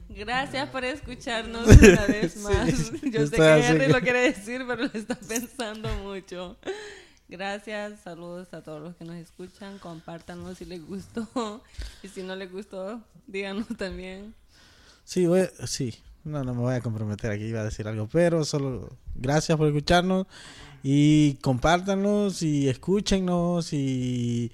[0.09, 2.91] Gracias por escucharnos una vez Sí, más.
[3.11, 6.57] Yo sé que Henry que- lo quiere decir, pero lo está pensando mucho.
[7.29, 9.77] Gracias, saludos a todos los que nos escuchan.
[9.77, 11.63] Compártanos si les gustó.
[12.03, 14.33] Y si no les gustó, díganos también.
[15.03, 15.93] Sí, voy sí.
[16.23, 19.67] No, no me voy a comprometer aquí, iba a decir algo, pero solo gracias por
[19.67, 20.27] escucharnos
[20.83, 24.51] y compártanos y escúchenos y,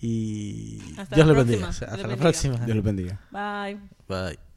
[0.00, 1.66] y Hasta Dios la les bendiga.
[1.66, 1.86] próxima.
[1.86, 2.22] Hasta Dios la bendiga.
[2.30, 2.56] próxima.
[2.66, 3.20] Dios los bendiga.
[3.30, 3.78] Bye.
[4.06, 4.47] Bye.